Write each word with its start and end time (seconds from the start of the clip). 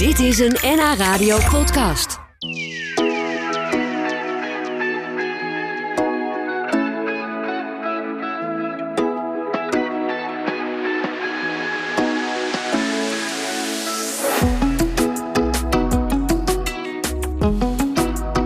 Dit 0.00 0.18
is 0.18 0.38
een 0.38 0.56
NH 0.62 0.94
Radio 0.96 1.38
podcast. 1.50 2.18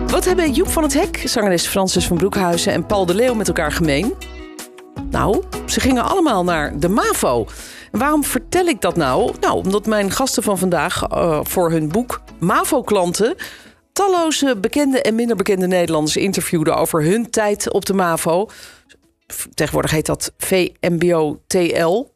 Wat 0.07 0.25
hebben 0.25 0.51
Joep 0.51 0.67
van 0.67 0.83
het 0.83 0.93
Hek, 0.93 1.21
zangeres 1.25 1.67
Francis 1.67 2.07
van 2.07 2.17
Broekhuizen 2.17 2.73
en 2.73 2.85
Paul 2.85 3.05
de 3.05 3.15
Leeuw 3.15 3.33
met 3.33 3.47
elkaar 3.47 3.71
gemeen? 3.71 4.13
Nou, 5.09 5.43
ze 5.65 5.79
gingen 5.79 6.03
allemaal 6.03 6.43
naar 6.43 6.79
de 6.79 6.89
MAVO. 6.89 7.47
Waarom 7.97 8.23
vertel 8.23 8.65
ik 8.65 8.81
dat 8.81 8.95
nou? 8.95 9.33
Nou, 9.39 9.57
omdat 9.57 9.85
mijn 9.85 10.11
gasten 10.11 10.43
van 10.43 10.57
vandaag 10.57 11.03
eh, 11.03 11.39
voor 11.43 11.71
hun 11.71 11.89
boek 11.89 12.21
MAVO-klanten 12.39 13.35
talloze 13.93 14.57
bekende 14.57 15.01
en 15.01 15.15
minder 15.15 15.35
bekende 15.35 15.67
Nederlanders 15.67 16.17
interviewden 16.17 16.75
over 16.75 17.03
hun 17.03 17.29
tijd 17.29 17.71
op 17.71 17.85
de 17.85 17.93
MAVO. 17.93 18.49
Tegenwoordig 19.53 19.91
heet 19.91 20.05
dat 20.05 20.33
VMBO-TL. 20.37 22.07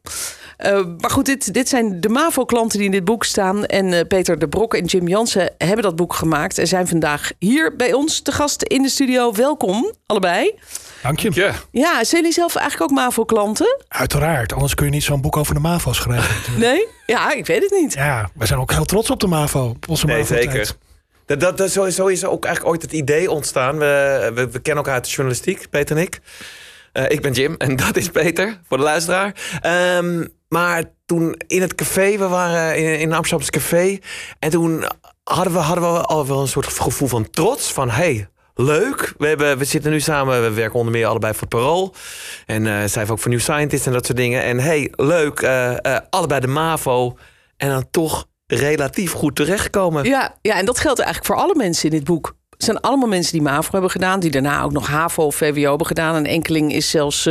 Uh, 0.66 0.84
maar 0.98 1.10
goed, 1.10 1.26
dit, 1.26 1.54
dit 1.54 1.68
zijn 1.68 2.00
de 2.00 2.08
MAVO-klanten 2.08 2.78
die 2.78 2.86
in 2.86 2.92
dit 2.92 3.04
boek 3.04 3.24
staan. 3.24 3.64
En 3.64 3.86
uh, 3.86 4.00
Peter 4.08 4.38
de 4.38 4.48
Brok 4.48 4.74
en 4.74 4.84
Jim 4.84 5.08
Jansen 5.08 5.54
hebben 5.58 5.82
dat 5.82 5.96
boek 5.96 6.14
gemaakt. 6.14 6.58
En 6.58 6.66
zijn 6.66 6.88
vandaag 6.88 7.30
hier 7.38 7.76
bij 7.76 7.92
ons 7.92 8.20
te 8.20 8.32
gast 8.32 8.62
in 8.62 8.82
de 8.82 8.88
studio. 8.88 9.32
Welkom, 9.32 9.92
allebei. 10.06 10.54
Dank 11.02 11.18
je. 11.18 11.30
Ja. 11.34 11.52
Ja, 11.70 12.04
zijn 12.04 12.20
jullie 12.20 12.32
zelf 12.32 12.56
eigenlijk 12.56 12.90
ook 12.90 12.98
MAVO-klanten? 12.98 13.84
Uiteraard, 13.88 14.52
anders 14.52 14.74
kun 14.74 14.86
je 14.86 14.92
niet 14.92 15.02
zo'n 15.04 15.20
boek 15.20 15.36
over 15.36 15.54
de 15.54 15.60
MAVO 15.60 15.92
schrijven. 15.92 16.60
Nee? 16.60 16.86
Ja, 17.06 17.32
ik 17.32 17.46
weet 17.46 17.62
het 17.62 17.70
niet. 17.70 17.92
Ja, 17.92 18.30
wij 18.34 18.46
zijn 18.46 18.60
ook 18.60 18.72
heel 18.72 18.84
trots 18.84 19.10
op 19.10 19.20
de 19.20 19.26
MAVO. 19.26 19.68
Op 19.68 19.88
onze 19.88 20.06
Nee, 20.06 20.24
zeker. 20.24 20.72
Dat, 21.26 21.40
dat, 21.40 21.58
dat, 21.58 21.70
sowieso 21.70 22.06
is 22.06 22.24
ook 22.24 22.44
eigenlijk 22.44 22.74
ooit 22.74 22.82
het 22.82 22.92
idee 22.92 23.30
ontstaan. 23.30 23.78
We, 23.78 24.30
we, 24.34 24.50
we 24.50 24.58
kennen 24.58 24.76
elkaar 24.76 24.94
uit 24.94 25.04
de 25.04 25.10
journalistiek, 25.10 25.70
Peter 25.70 25.96
en 25.96 26.02
ik. 26.02 26.20
Eh, 26.92 27.04
ik 27.08 27.20
ben 27.20 27.32
Jim 27.32 27.54
en 27.54 27.76
dat 27.76 27.96
is 27.96 28.08
Peter, 28.08 28.60
voor 28.68 28.76
de 28.76 28.82
luisteraar. 28.82 29.34
Ehm, 29.60 30.26
maar 30.48 30.84
toen 31.06 31.34
in 31.46 31.60
het 31.60 31.74
café, 31.74 32.18
we 32.18 32.28
waren 32.28 32.76
in, 32.76 32.98
in 32.98 33.10
een 33.10 33.16
Amsterdamse 33.16 33.50
café. 33.50 33.98
En 34.38 34.50
toen 34.50 34.84
hadden 35.24 35.52
we, 35.52 35.58
hadden 35.58 35.92
we 35.92 36.00
al 36.00 36.26
wel 36.26 36.40
een 36.40 36.48
soort 36.48 36.66
gevoel 36.66 37.08
van 37.08 37.30
trots. 37.30 37.72
Van, 37.72 37.90
hey, 37.90 38.28
leuk. 38.62 39.14
We, 39.18 39.26
hebben, 39.26 39.58
we 39.58 39.64
zitten 39.64 39.90
nu 39.90 40.00
samen, 40.00 40.42
we 40.42 40.50
werken 40.50 40.78
onder 40.78 40.92
meer 40.92 41.06
allebei 41.06 41.34
voor 41.34 41.48
Parool. 41.48 41.94
En 42.46 42.66
eh 42.66 42.84
zij 42.86 43.08
ook 43.08 43.18
voor 43.18 43.30
New 43.30 43.40
Scientist 43.40 43.86
en 43.86 43.92
dat 43.92 44.06
soort 44.06 44.18
dingen. 44.18 44.42
En 44.42 44.58
hey, 44.58 44.92
leuk, 44.96 45.40
eh, 45.40 45.84
eh, 45.84 46.00
allebei 46.10 46.40
de 46.40 46.46
MAVO. 46.46 47.16
En 47.56 47.68
dan 47.68 47.90
toch 47.90 48.26
relatief 48.46 49.12
goed 49.12 49.36
terechtkomen. 49.36 50.04
Ja, 50.04 50.34
ja, 50.42 50.58
en 50.58 50.64
dat 50.64 50.78
geldt 50.78 50.98
eigenlijk 50.98 51.32
voor 51.32 51.44
alle 51.44 51.54
mensen 51.56 51.84
in 51.84 51.96
dit 51.96 52.04
boek. 52.04 52.34
Het 52.50 52.64
zijn 52.64 52.80
allemaal 52.80 53.08
mensen 53.08 53.32
die 53.32 53.42
MAVO 53.42 53.70
hebben 53.70 53.90
gedaan, 53.90 54.20
die 54.20 54.30
daarna 54.30 54.62
ook 54.62 54.72
nog 54.72 54.86
HAVO 54.86 55.24
of 55.24 55.34
VWO 55.34 55.68
hebben 55.68 55.86
gedaan. 55.86 56.14
Een 56.14 56.26
enkeling 56.26 56.72
is 56.72 56.90
zelfs 56.90 57.28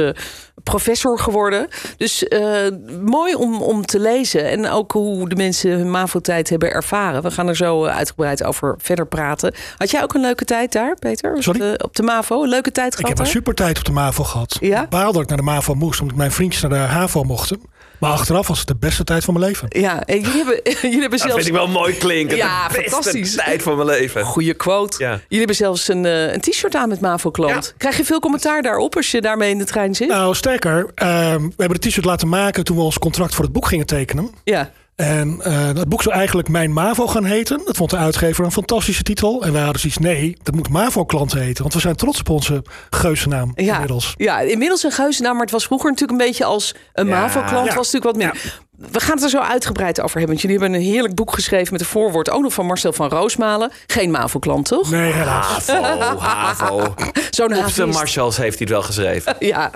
professor 0.64 1.20
geworden. 1.20 1.68
Dus 1.98 2.28
eh, 2.28 2.58
mooi 3.02 3.36
om, 3.36 3.62
om 3.62 3.86
te 3.86 4.00
lezen. 4.00 4.46
En 4.50 4.70
ook 4.70 4.92
hoe 4.92 5.30
de 5.30 5.36
mensen 5.36 5.72
hun 5.72 5.92
MAVO-tijd 5.92 6.50
hebben 6.50 6.72
ervaren. 6.72 7.22
We 7.22 7.32
gaan 7.32 7.48
er 7.48 7.56
zo 7.56 7.86
eh, 7.86 7.96
uitgebreid 7.96 8.44
over 8.44 8.76
verder 8.82 9.08
praten. 9.08 9.54
Had 9.78 9.92
jij 9.92 10.04
ook 10.04 10.14
een 10.14 10.22
leuke 10.22 10.46
tijd 10.46 10.72
daar, 10.72 10.96
Peter? 11.00 11.36
Op 11.36 11.42
Sorry? 11.44 11.60
de- 11.60 11.80
op 11.84 11.96
de 11.96 12.04
MAVO? 12.04 12.44
Een 12.44 12.50
leuke 12.50 12.72
tijd 12.72 12.88
Ik 12.94 13.00
gehad 13.00 13.10
heb 13.18 13.20
een 13.20 13.32
super 13.32 13.54
tijd 13.54 13.78
op 13.78 13.86
de 13.86 13.92
MAVO 13.92 14.24
gehad. 14.24 14.58
Ja? 14.60 14.84
Ik 14.84 14.90
baalde 14.90 15.14
dat 15.14 15.22
ik 15.22 15.28
naar 15.28 15.38
de 15.38 15.44
MAVO 15.44 15.74
moest, 15.74 16.02
omdat 16.02 16.18
mijn 16.18 16.32
vriendjes 16.32 16.62
naar 16.62 16.72
de 16.72 16.78
HAVO 16.78 17.24
mochten. 17.24 17.62
Maar 18.00 18.12
achteraf 18.12 18.48
was 18.48 18.60
het 18.60 18.68
de 18.68 18.76
beste 18.76 19.04
tijd 19.04 19.24
van 19.24 19.34
mijn 19.34 19.46
leven. 19.46 19.68
Ja, 19.70 20.04
en 20.06 20.20
jullie 20.20 20.36
hebben, 20.38 20.60
jullie 20.82 21.00
hebben 21.00 21.10
Dat 21.10 21.20
zelfs... 21.20 21.34
vind 21.36 21.48
ik 21.48 21.54
wel 21.54 21.68
mooi 21.68 21.94
klinken. 21.98 22.38
Ja, 22.38 22.68
de 22.68 22.74
beste 22.74 22.90
fantastisch. 22.90 23.36
tijd 23.36 23.62
van 23.64 23.76
mijn 23.76 23.88
leven. 23.88 24.24
Goeie 24.24 24.54
quote. 24.54 25.04
Ja. 25.04 25.10
Jullie 25.10 25.38
hebben 25.38 25.56
zelfs 25.56 25.88
een, 25.88 26.06
eh, 26.06 26.34
een 26.34 26.40
t-shirt 26.42 26.76
aan 26.76 26.90
met 26.90 27.00
MAVO-klant. 27.02 27.66
Ja. 27.66 27.72
Krijg 27.78 27.98
je 27.98 28.06
veel 28.06 28.20
commentaar 28.20 28.62
daarop 28.62 28.96
als 28.96 29.12
je 29.12 29.22
daarmee 29.22 29.50
in 29.50 29.58
de 29.58 29.66
trein 29.66 29.96
zit? 29.96 30.08
Nou, 30.08 30.36
sterker, 30.50 30.92
ehm, 30.96 31.42
we 31.42 31.54
hebben 31.58 31.82
de 31.82 31.88
t-shirt 31.88 32.06
laten 32.06 32.28
maken 32.30 32.64
toen 32.64 32.76
we 32.78 32.82
ons 32.84 33.00
contract 33.00 33.36
voor 33.36 33.44
het 33.44 33.54
boek 33.54 33.68
gingen 33.68 33.86
tekenen. 33.86 34.30
Ja. 34.44 34.72
En 35.00 35.40
eh 35.42 35.68
het 35.68 35.90
boek 35.90 36.02
zou 36.02 36.16
eigenlijk 36.16 36.48
Mijn 36.48 36.74
MAVO 36.74 37.08
gaan 37.08 37.24
heten. 37.26 37.62
Dat 37.66 37.78
vond 37.78 37.90
de 37.90 37.98
uitgever 37.98 38.46
een 38.46 38.52
fantastische 38.52 39.04
titel. 39.04 39.44
En 39.44 39.52
wij 39.54 39.62
hadden 39.62 39.82
zoiets, 39.82 40.00
nee, 40.00 40.38
dat 40.44 40.56
moet 40.56 40.70
MAVO-klant 40.70 41.34
heten. 41.34 41.62
Want 41.62 41.74
we 41.74 41.80
zijn 41.80 41.96
trots 41.96 42.20
op 42.20 42.30
onze 42.30 42.64
geuzennaam 42.90 43.52
Ja, 43.56 43.74
inmiddels. 43.74 44.14
ja, 44.18 44.40
inmiddels 44.40 44.84
een 44.84 44.92
geuzennaam, 44.92 45.34
maar 45.34 45.42
het 45.44 45.52
was 45.52 45.66
vroeger 45.66 45.90
natuurlijk 45.90 46.20
een 46.20 46.28
beetje 46.28 46.46
als 46.46 46.76
een 46.94 47.08
Ja. 47.08 47.20
MAVO-klant. 47.20 47.68
Ja. 47.68 47.76
was 47.76 47.92
natuurlijk 47.92 48.06
wat 48.06 48.16
meer. 48.16 48.58
We 48.92 49.00
gaan 49.00 49.16
het 49.16 49.24
er 49.24 49.30
zo 49.30 49.40
uitgebreid 49.40 50.02
over 50.02 50.18
hebben. 50.18 50.28
Want 50.30 50.42
jullie 50.42 50.58
hebben 50.60 50.80
een 50.80 50.86
heerlijk 50.94 51.16
boek 51.16 51.34
geschreven 51.34 51.72
met 51.74 51.82
een 51.82 51.88
voorwoord. 51.88 52.30
Ook 52.30 52.42
nog 52.42 52.54
van 52.54 52.66
Marcel 52.66 52.94
van 52.94 53.10
Roosmalen. 53.10 53.72
Geen 53.88 54.12
MAVO-klant, 54.12 54.66
toch? 54.66 54.92
Nee, 54.92 55.12
helaas. 55.14 55.68
HAVO, 55.68 56.18
HAVO. 56.20 56.78
Zo'n 57.30 57.46
Op 57.46 57.54
zijn 57.54 57.54
havist. 57.54 57.78
Marshalls 57.94 58.38
heeft 58.38 58.58
hij 58.58 58.68
het 58.68 58.70
wel 58.70 58.82
geschreven. 58.82 59.36
Ja, 59.54 59.72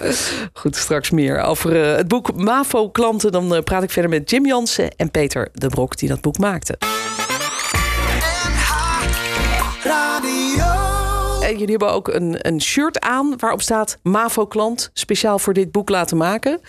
goed, 0.53 0.75
straks 0.75 1.09
meer 1.09 1.41
over 1.41 1.83
eh, 1.89 1.95
het 1.97 2.07
boek 2.07 2.35
MAVO-klanten. 2.35 3.31
Dan 3.31 3.55
eh, 3.55 3.63
praat 3.63 3.83
ik 3.83 3.91
verder 3.91 4.11
met 4.11 4.29
Jim 4.29 4.45
Jansen 4.45 4.89
en 4.95 5.11
Peter 5.13 5.49
de 5.53 5.67
Brok, 5.67 5.97
die 5.97 6.09
dat 6.09 6.21
boek 6.21 6.37
maakten. 6.37 6.77
En 11.41 11.51
jullie 11.51 11.69
hebben 11.69 11.91
ook 11.91 12.07
een, 12.07 12.47
een 12.47 12.61
shirt 12.61 12.99
aan 12.99 13.37
waarop 13.37 13.61
staat 13.61 13.97
MAVO-klant. 14.03 14.89
Speciaal 14.93 15.39
voor 15.39 15.53
dit 15.53 15.71
boek 15.71 15.89
laten 15.89 16.17
maken. 16.17 16.59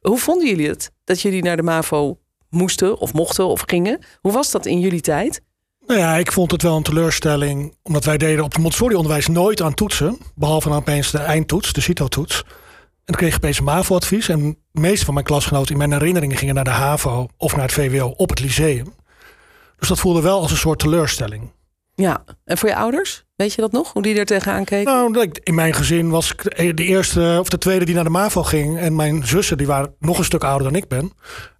Hoe 0.00 0.18
vonden 0.18 0.48
jullie 0.48 0.68
het 0.68 0.90
dat 1.04 1.20
jullie 1.20 1.42
naar 1.42 1.56
de 1.56 1.62
MAVO 1.62 2.18
moesten 2.48 2.98
of 2.98 3.12
mochten 3.12 3.46
of 3.46 3.62
gingen? 3.66 3.98
Hoe 4.20 4.32
was 4.32 4.50
dat 4.50 4.66
in 4.66 4.80
jullie 4.80 5.00
tijd? 5.00 5.40
Nou 5.86 6.00
ja, 6.00 6.16
ik 6.16 6.32
vond 6.32 6.50
het 6.50 6.62
wel 6.62 6.76
een 6.76 6.82
teleurstelling. 6.82 7.76
Omdat 7.82 8.04
wij 8.04 8.18
deden 8.18 8.44
op 8.44 8.52
het 8.52 8.60
Montessori-onderwijs 8.60 9.26
nooit 9.26 9.62
aan 9.62 9.74
toetsen. 9.74 10.18
Behalve 10.34 10.68
dan 10.68 10.78
opeens 10.78 11.10
de 11.10 11.18
eindtoets, 11.18 11.72
de 11.72 11.80
CITO-toets. 11.80 12.44
En 13.10 13.16
kreeg 13.16 13.30
ik 13.30 13.36
opeens 13.36 13.58
een 13.58 13.64
MAVO-advies. 13.64 14.28
En 14.28 14.58
de 14.72 14.80
meeste 14.80 15.04
van 15.04 15.14
mijn 15.14 15.26
klasgenoten 15.26 15.72
in 15.72 15.78
mijn 15.78 15.92
herinneringen 15.92 16.36
gingen 16.36 16.54
naar 16.54 16.64
de 16.64 16.70
HAVO 16.70 17.28
of 17.36 17.52
naar 17.52 17.62
het 17.62 17.72
VWO 17.72 18.06
op 18.06 18.28
het 18.28 18.40
lyceum. 18.40 18.94
Dus 19.78 19.88
dat 19.88 19.98
voelde 19.98 20.22
wel 20.22 20.40
als 20.40 20.50
een 20.50 20.56
soort 20.56 20.78
teleurstelling. 20.78 21.52
Ja, 21.94 22.24
en 22.44 22.58
voor 22.58 22.68
je 22.68 22.76
ouders? 22.76 23.24
Weet 23.40 23.54
je 23.54 23.60
dat 23.60 23.72
nog? 23.72 23.92
Hoe 23.92 24.02
die 24.02 24.18
er 24.18 24.24
tegenaan 24.24 24.64
keken? 24.64 24.92
Nou, 25.12 25.30
in 25.42 25.54
mijn 25.54 25.74
gezin 25.74 26.10
was 26.10 26.32
ik 26.32 26.76
de 26.76 26.84
eerste 26.84 27.36
of 27.40 27.48
de 27.48 27.58
tweede 27.58 27.84
die 27.84 27.94
naar 27.94 28.04
de 28.04 28.10
MAVO 28.10 28.42
ging. 28.42 28.78
En 28.78 28.96
mijn 28.96 29.26
zussen, 29.26 29.56
die 29.58 29.66
waren 29.66 29.94
nog 29.98 30.18
een 30.18 30.24
stuk 30.24 30.44
ouder 30.44 30.66
dan 30.72 30.76
ik 30.76 30.88
ben. 30.88 31.12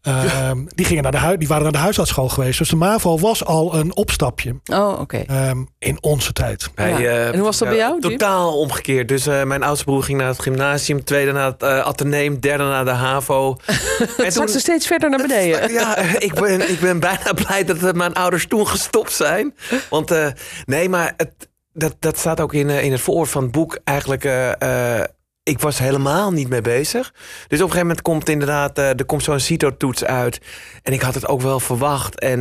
ehm, 0.03 0.65
die, 0.67 0.87
gingen 0.87 1.03
naar 1.03 1.13
de 1.13 1.19
hui- 1.19 1.37
die 1.37 1.49
waren 1.49 1.63
naar 1.63 1.73
de 1.73 1.79
huisartsschool 1.79 2.29
geweest. 2.29 2.59
Dus 2.59 2.69
de 2.69 2.77
MAVO 2.77 3.19
was 3.19 3.45
al 3.45 3.75
een 3.75 3.97
opstapje 3.97 4.61
Oh, 4.73 5.01
oké. 5.01 5.17
ehm, 5.27 5.59
in 5.79 6.03
onze 6.03 6.33
tijd. 6.33 6.71
Ja. 6.77 6.85
eh, 6.85 7.27
En 7.27 7.35
hoe 7.35 7.43
was 7.43 7.59
dat 7.59 7.69
bij 7.69 7.77
jou, 7.77 7.99
Jim? 8.01 8.11
Totaal 8.11 8.59
omgekeerd. 8.59 9.09
Dus 9.09 9.27
eh, 9.27 9.43
mijn 9.43 9.63
oudste 9.63 9.85
broer 9.85 10.03
ging 10.03 10.19
naar 10.19 10.29
het 10.29 10.43
gymnasium. 10.43 11.05
Tweede 11.05 11.33
naar 11.33 11.47
het 11.47 11.63
uh, 11.63 11.79
ateneem. 11.79 12.41
Derde 12.41 12.65
naar 12.65 12.85
de 12.85 12.91
HAVO. 12.91 13.57
en 14.25 14.33
Zak 14.33 14.49
ze 14.49 14.61
steeds 14.61 14.87
verder 14.87 15.11
naar 15.11 15.27
beneden. 15.27 15.73
Ja, 15.81 15.97
ik 16.19 16.35
ben, 16.35 16.71
ik 16.71 16.81
ben 16.81 17.01
bijna 17.01 17.33
blij 17.45 17.65
dat 17.65 17.95
mijn 17.95 18.15
ouders 18.15 18.47
toen 18.47 18.67
gestopt 18.67 19.13
zijn. 19.13 19.55
Want 19.91 20.11
eh, 20.11 20.27
nee, 20.65 20.89
maar 20.89 21.15
het, 21.17 21.49
dat, 21.73 21.97
dat 21.99 22.19
staat 22.19 22.41
ook 22.41 22.55
in, 22.55 22.71
eh, 22.71 22.85
in 22.85 22.93
het 22.93 23.01
voorwoord 23.01 23.29
van 23.29 23.43
het 23.43 23.53
boek. 23.53 23.79
Eigenlijk, 23.85 24.25
eh, 24.25 24.99
eh, 24.99 25.05
ik 25.43 25.61
was 25.61 25.79
helemaal 25.79 26.33
niet 26.33 26.49
mee 26.49 26.61
bezig. 26.61 27.13
Dus 27.13 27.21
op 27.45 27.51
een 27.51 27.59
gegeven 27.59 27.81
moment 27.81 28.03
komt 28.03 28.29
inderdaad, 28.29 28.79
er 28.79 29.05
komt 29.05 29.23
zo'n 29.23 29.41
CITO-toets 29.41 30.05
uit. 30.05 30.41
En 30.83 30.93
ik 30.93 31.01
had 31.01 31.15
het 31.15 31.27
ook 31.27 31.41
wel 31.41 31.61
verwacht. 31.61 32.19
En 32.19 32.39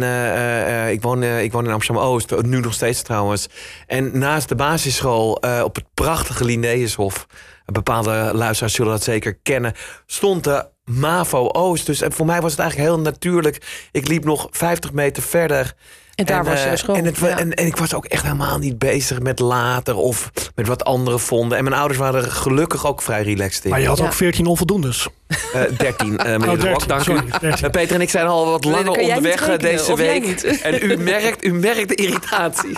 ik, 0.92 1.02
woon, 1.02 1.24
ik 1.24 1.52
woon 1.52 1.66
in 1.66 1.72
Amsterdam-Oost, 1.72 2.42
nu 2.42 2.60
nog 2.60 2.74
steeds 2.74 3.02
trouwens. 3.02 3.48
En 3.88 4.18
naast 4.18 4.50
de 4.50 4.56
basisschool 4.56 5.32
op 5.64 5.76
het 5.76 5.86
prachtige 5.94 6.46
Linnaeushof... 6.46 7.28
bepaalde 7.66 8.32
luisteraars 8.34 8.74
zullen 8.74 8.92
dat 8.92 9.04
zeker 9.04 9.36
kennen... 9.36 9.74
stond 10.06 10.44
de 10.44 10.66
MAVO 10.86 11.50
Oost. 11.52 11.86
Dus 11.86 12.04
voor 12.08 12.26
mij 12.26 12.42
was 12.42 12.52
het 12.52 12.60
eigenlijk 12.60 12.90
heel 12.90 13.00
natuurlijk. 13.00 13.88
Ik 13.92 14.08
liep 14.08 14.24
nog 14.24 14.48
50 14.52 14.92
meter 14.92 15.24
verder... 15.24 15.76
En 16.20 16.26
daar 16.26 16.44
was 16.44 16.60
eh, 16.60 16.66
jouw 16.66 16.76
school. 16.76 16.96
En, 16.96 17.06
het, 17.06 17.18
Ja. 17.18 17.38
en, 17.38 17.54
en 17.54 17.66
ik 17.66 17.78
was 17.78 17.94
ook 17.94 18.06
echt 18.06 18.24
helemaal 18.24 18.58
niet 18.58 18.78
bezig 18.78 19.20
met 19.20 19.40
later 19.40 19.96
of 19.96 20.32
met 20.56 20.68
wat 20.68 20.84
anderen 20.84 21.20
vonden. 21.20 21.58
En 21.58 21.64
mijn 21.64 21.76
ouders 21.76 22.00
waren 22.00 22.24
er 22.24 22.32
gelukkig 22.32 22.86
ook 22.88 23.02
vrij 23.02 23.22
relaxed 23.24 23.64
in. 23.64 23.70
Maar 23.70 23.80
je 23.82 23.88
had 23.88 23.98
Ja. 23.98 24.06
ook 24.06 24.14
14 24.14 24.46
onvoldoendes. 24.46 25.08
Eh, 25.54 25.62
13, 25.78 26.18
eh 26.18 26.26
meneer 26.26 26.48
Oh, 26.48 26.54
De 26.54 26.58
Brok, 26.58 26.88
13, 26.88 26.88
dank 26.88 27.04
sorry, 27.04 27.22
u. 27.26 27.30
13. 27.40 27.66
Eh, 27.66 27.72
Peter 27.72 27.96
en 27.96 28.02
ik 28.02 28.10
zijn 28.10 28.28
al 28.28 28.46
wat 28.46 28.64
langer 28.66 28.92
onderweg 29.00 29.42
eh, 29.42 29.48
rekenen, 29.48 29.60
deze 29.60 29.96
week. 29.96 30.42
En 30.64 30.92
u 30.92 30.98
merkt, 30.98 31.46
u 31.46 31.54
merkt 31.54 31.88
de 31.90 31.96
irritatie. 31.96 32.78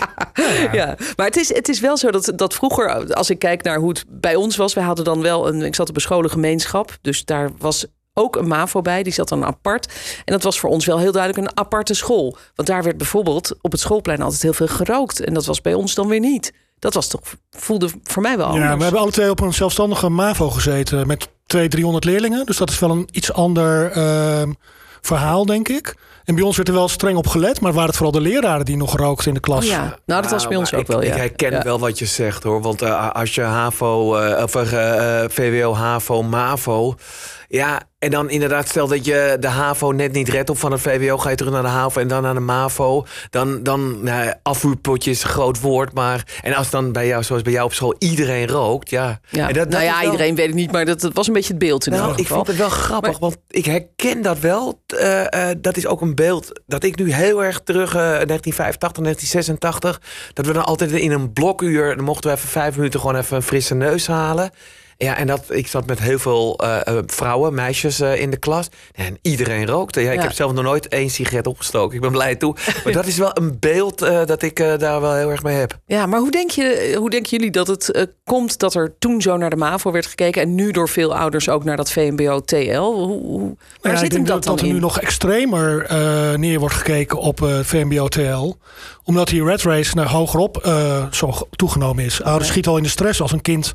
Ja, 0.72 0.96
maar 1.16 1.26
het 1.26 1.36
is, 1.36 1.54
het 1.54 1.68
is 1.68 1.80
wel 1.80 1.96
zo 1.96 2.10
dat, 2.10 2.32
dat 2.36 2.54
vroeger, 2.54 3.14
als 3.14 3.30
ik 3.30 3.38
kijk 3.38 3.62
naar 3.62 3.76
hoe 3.78 3.88
het 3.88 4.04
bij 4.08 4.34
ons 4.34 4.56
was, 4.56 4.74
wij 4.74 4.84
hadden 4.84 5.04
dan 5.04 5.22
wel 5.22 5.48
een, 5.48 5.62
ik 5.62 5.74
zat 5.74 5.88
op 5.88 5.94
een 5.94 6.00
scholengemeenschap, 6.00 6.96
dus 7.00 7.24
daar 7.24 7.50
was 7.58 7.86
ook 8.14 8.36
een 8.36 8.48
MAVO 8.48 8.80
bij, 8.80 9.02
die 9.02 9.12
zat 9.12 9.28
dan 9.28 9.44
apart. 9.44 9.86
En 10.24 10.32
dat 10.32 10.42
was 10.42 10.60
voor 10.60 10.70
ons 10.70 10.86
wel 10.86 10.98
heel 10.98 11.12
duidelijk 11.12 11.46
een 11.48 11.56
aparte 11.56 11.94
school. 11.94 12.36
Want 12.54 12.68
daar 12.68 12.82
werd 12.82 12.96
bijvoorbeeld 12.96 13.54
op 13.60 13.72
het 13.72 13.80
schoolplein 13.80 14.22
altijd 14.22 14.42
heel 14.42 14.52
veel 14.52 14.66
gerookt. 14.66 15.20
En 15.20 15.34
dat 15.34 15.46
was 15.46 15.60
bij 15.60 15.74
ons 15.74 15.94
dan 15.94 16.08
weer 16.08 16.20
niet. 16.20 16.52
Dat 16.78 16.94
was 16.94 17.08
toch, 17.08 17.20
voelde 17.50 17.88
voor 18.04 18.22
mij 18.22 18.36
wel 18.36 18.46
anders. 18.46 18.64
Ja, 18.64 18.76
we 18.76 18.82
hebben 18.82 19.00
alle 19.00 19.10
twee 19.10 19.30
op 19.30 19.40
een 19.40 19.54
zelfstandige 19.54 20.08
MAVO 20.08 20.50
gezeten 20.50 21.06
met 21.06 21.28
200, 21.46 21.70
300 21.70 22.04
leerlingen. 22.04 22.46
Dus 22.46 22.56
dat 22.56 22.70
is 22.70 22.78
wel 22.78 22.90
een 22.90 23.08
iets 23.12 23.32
ander 23.32 23.90
ehm, 23.90 24.52
verhaal, 25.00 25.46
denk 25.46 25.68
ik. 25.68 25.94
En 26.24 26.34
bij 26.34 26.44
ons 26.44 26.56
werd 26.56 26.68
er 26.68 26.74
wel 26.74 26.88
streng 26.88 27.16
op 27.16 27.26
gelet, 27.26 27.60
maar 27.60 27.72
waren 27.72 27.88
het 27.88 27.96
vooral 27.96 28.22
de 28.22 28.28
leraren 28.28 28.64
die 28.64 28.76
nog 28.76 28.96
rookten 28.96 29.28
in 29.28 29.34
de 29.34 29.40
klas. 29.40 29.66
Ja, 29.66 29.98
nou 30.06 30.22
dat 30.22 30.30
was 30.30 30.48
bij 30.48 30.56
ons 30.56 30.70
maar 30.70 30.80
ook 30.80 30.86
ik, 30.86 30.92
wel, 30.92 31.02
ja. 31.02 31.12
Ik 31.12 31.18
herken 31.18 31.52
Ja. 31.52 31.62
wel 31.62 31.78
wat 31.78 31.98
je 31.98 32.06
zegt 32.06 32.42
hoor. 32.42 32.62
Want 32.62 32.82
eh, 32.82 33.10
als 33.10 33.34
je 33.34 33.40
HAVO, 33.40 34.16
eh, 34.16 34.42
of 34.42 34.54
eh, 34.54 35.24
VWO, 35.28 35.74
HAVO, 35.74 36.22
MAVO. 36.22 36.94
Ja, 37.52 37.82
en 37.98 38.10
dan 38.10 38.30
inderdaad, 38.30 38.68
stel 38.68 38.86
dat 38.88 39.04
je 39.04 39.36
de 39.40 39.46
HAVO 39.48 39.90
net 39.90 40.12
niet 40.12 40.28
redt 40.28 40.50
op 40.50 40.58
van 40.58 40.72
het 40.72 40.80
VWO, 40.80 41.18
ga 41.18 41.30
je 41.30 41.36
terug 41.36 41.52
naar 41.52 41.62
de 41.62 41.68
HAVO 41.68 42.00
en 42.00 42.08
dan 42.08 42.22
naar 42.22 42.34
de 42.34 42.40
MAVO. 42.40 43.06
Dan, 43.30 43.62
dan 43.62 44.02
nou, 44.04 44.32
afvuurpotje 44.42 45.10
is 45.10 45.22
een 45.22 45.28
groot 45.28 45.60
woord, 45.60 45.94
maar. 45.94 46.24
En 46.42 46.54
als 46.54 46.70
dan 46.70 46.92
bij 46.92 47.06
jou, 47.06 47.22
zoals 47.22 47.42
bij 47.42 47.52
jou 47.52 47.64
op 47.64 47.72
school, 47.72 47.94
iedereen 47.98 48.46
rookt, 48.48 48.90
ja. 48.90 49.20
Ja. 49.30 49.48
En 49.48 49.54
dat- 49.54 49.68
nou 49.68 49.84
ja, 49.84 50.00
wel- 50.00 50.10
iedereen 50.10 50.34
weet 50.34 50.48
ik 50.48 50.54
niet, 50.54 50.72
maar 50.72 50.84
dat, 50.84 51.00
dat 51.00 51.12
was 51.12 51.26
een 51.26 51.32
beetje 51.32 51.48
het 51.48 51.58
beeld 51.58 51.86
in 51.86 51.92
nou, 51.92 52.04
ieder 52.04 52.20
ik 52.20 52.26
vind 52.26 52.46
het 52.46 52.56
wel 52.56 52.68
grappig, 52.68 53.10
Maar- 53.10 53.20
want 53.20 53.36
ik 53.48 53.64
herken 53.64 54.22
dat 54.22 54.38
wel. 54.38 54.80
Eh, 54.86 55.50
eh, 55.50 55.56
dat 55.60 55.76
is 55.76 55.86
ook 55.86 56.00
een 56.00 56.14
beeld 56.14 56.60
dat 56.66 56.82
ik 56.84 56.96
nu 56.98 57.12
heel 57.12 57.44
erg 57.44 57.60
terug, 57.64 57.94
eh 57.94 58.00
1985, 58.00 59.02
1986, 59.02 60.00
dat 60.32 60.46
we 60.46 60.52
dan 60.52 60.64
altijd 60.64 60.90
in 60.92 61.10
een 61.12 61.32
blokuur, 61.32 61.96
dan 61.96 62.04
mochten 62.04 62.30
we 62.30 62.36
even 62.36 62.48
vijf 62.48 62.76
minuten 62.76 63.00
gewoon 63.00 63.16
even 63.16 63.36
een 63.36 63.42
frisse 63.42 63.74
neus 63.74 64.06
halen. 64.06 64.50
Ja, 65.02 65.16
en 65.16 65.26
dat, 65.26 65.44
ik 65.48 65.66
zat 65.66 65.86
met 65.86 65.98
heel 65.98 66.18
veel 66.18 66.58
eh, 66.58 66.86
eh, 66.86 67.02
vrouwen, 67.06 67.54
meisjes 67.54 68.00
eh, 68.00 68.20
in 68.20 68.30
de 68.30 68.36
klas. 68.36 68.68
En 68.94 69.18
iedereen 69.22 69.66
rookte. 69.66 70.00
Ja, 70.00 70.10
ik 70.10 70.16
Ja. 70.16 70.22
heb 70.22 70.32
zelf 70.32 70.52
nog 70.52 70.64
nooit 70.64 70.88
één 70.88 71.10
sigaret 71.10 71.46
opgestoken. 71.46 71.94
Ik 71.94 72.00
ben 72.00 72.10
blij 72.10 72.34
toe. 72.36 72.56
Maar 72.84 72.92
dat 72.92 73.06
is 73.06 73.16
wel 73.18 73.30
een 73.34 73.56
beeld 73.60 74.02
eh, 74.02 74.24
dat 74.24 74.42
ik 74.42 74.60
eh, 74.60 74.78
daar 74.78 75.00
wel 75.00 75.14
heel 75.14 75.30
erg 75.30 75.42
mee 75.42 75.56
heb. 75.56 75.78
Ja, 75.86 76.06
maar 76.06 76.18
hoe, 76.20 76.30
denk 76.30 76.50
je, 76.50 76.94
hoe 76.98 77.10
denken 77.10 77.30
jullie 77.30 77.50
dat 77.50 77.66
het 77.66 78.08
komt 78.24 78.58
dat 78.58 78.74
er 78.74 78.94
toen 78.98 79.20
zo 79.22 79.36
naar 79.36 79.50
de 79.50 79.56
MAVO 79.56 79.90
werd 79.92 80.06
gekeken... 80.06 80.42
en 80.42 80.54
nu 80.54 80.70
door 80.70 80.88
veel 80.88 81.16
ouders 81.16 81.48
ook 81.48 81.64
naar 81.64 81.76
dat 81.76 81.92
VMBO-TL? 81.92 82.78
Hoe, 82.80 83.22
hoe, 83.22 83.56
waar 83.80 83.92
Ja, 83.92 83.98
zit 83.98 84.06
ik 84.06 84.12
hem 84.12 84.24
denk 84.24 84.26
dat 84.26 84.26
dat, 84.26 84.42
dan 84.44 84.52
dat 84.54 84.60
er 84.60 84.66
in? 84.66 84.72
nu 84.74 84.80
nog 84.80 85.00
extremer 85.00 85.84
eh, 85.86 86.32
neer 86.38 86.58
wordt 86.58 86.74
gekeken 86.74 87.18
op 87.18 87.42
eh 87.42 87.58
VMBO-TL. 87.62 88.52
Omdat 89.04 89.28
die 89.28 89.44
red 89.44 89.62
race 89.62 89.94
naar 89.94 90.08
hogerop 90.10 90.56
eh, 90.56 91.06
zo 91.10 91.32
toegenomen 91.50 92.04
is. 92.04 92.22
Ouders 92.22 92.48
schieten 92.48 92.70
al 92.70 92.76
in 92.76 92.82
de 92.82 92.88
stress 92.88 93.20
als 93.20 93.32
een 93.32 93.42
kind 93.42 93.72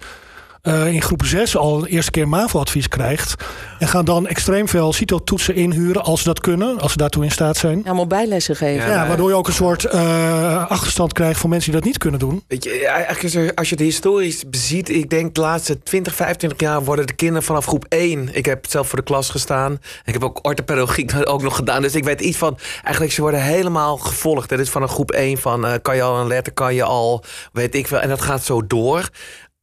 eh, 0.67 0.87
in 0.93 1.01
groep 1.01 1.25
6 1.25 1.57
al 1.57 1.79
de 1.79 1.89
eerste 1.89 2.11
keer 2.11 2.27
MAVO-advies 2.27 2.87
krijgt. 2.87 3.35
En 3.79 3.87
gaan 3.87 4.05
dan 4.05 4.27
extreem 4.27 4.67
veel 4.67 4.93
CITO-toetsen 4.93 5.55
inhuren 5.55 6.03
als 6.03 6.19
ze 6.21 6.25
dat 6.27 6.39
kunnen. 6.39 6.79
Als 6.79 6.91
ze 6.91 6.97
daartoe 6.97 7.23
in 7.23 7.31
staat 7.31 7.57
zijn. 7.57 7.77
Ja, 7.77 7.83
allemaal 7.85 8.07
bijlessen 8.07 8.55
geven. 8.55 8.85
Ja, 8.85 8.91
Ja, 8.91 8.97
maar- 8.97 9.07
waardoor 9.07 9.29
je 9.29 9.35
ook 9.35 9.47
een 9.47 9.53
soort 9.53 9.83
eh, 9.85 10.65
achterstand 10.69 11.13
krijgt 11.13 11.39
voor 11.39 11.49
mensen 11.49 11.71
die 11.71 11.79
dat 11.79 11.89
niet 11.89 11.97
kunnen 11.99 12.19
doen. 12.19 12.43
Weet 12.47 12.63
je, 12.63 12.87
eigenlijk 12.87 13.23
als 13.23 13.33
je- 13.33 13.55
als 13.55 13.69
je 13.69 13.75
het 13.75 13.83
historisch 13.83 14.43
beziet, 14.49 14.89
ik 14.89 15.09
denk 15.09 15.35
de 15.35 15.41
laatste 15.41 15.83
20, 15.83 16.15
25 16.15 16.59
jaar 16.59 16.83
worden 16.83 17.07
de 17.07 17.13
kinderen 17.13 17.43
vanaf 17.43 17.65
groep 17.65 17.85
1. 17.89 18.29
Ik 18.31 18.45
heb 18.45 18.65
zelf 18.69 18.87
voor 18.87 18.97
de 18.97 19.03
klas 19.05 19.29
gestaan. 19.29 19.79
Ik 20.05 20.13
heb 20.13 20.23
ook 20.23 20.39
orthopedagogiek 20.41 21.11
ook 21.23 21.41
nog 21.41 21.55
gedaan. 21.55 21.81
Dus 21.81 21.95
ik 21.95 22.03
weet 22.03 22.21
iets 22.21 22.37
van, 22.37 22.57
eigenlijk 22.83 23.13
ze 23.13 23.21
worden 23.21 23.41
helemaal 23.43 23.97
gevolgd. 23.97 24.49
Dat 24.49 24.59
is 24.59 24.69
van 24.69 24.81
een 24.81 24.87
groep 24.89 25.11
1 25.11 25.37
van, 25.37 25.65
eh, 25.65 25.73
kan 25.81 25.95
je 25.95 26.01
al 26.01 26.19
een 26.19 26.27
letter, 26.27 26.53
kan 26.53 26.73
je 26.75 26.83
al, 26.83 27.23
weet 27.53 27.75
ik 27.75 27.87
wel. 27.87 27.99
En 27.99 28.09
dat 28.09 28.21
gaat 28.21 28.43
zo 28.43 28.67
door. 28.67 29.09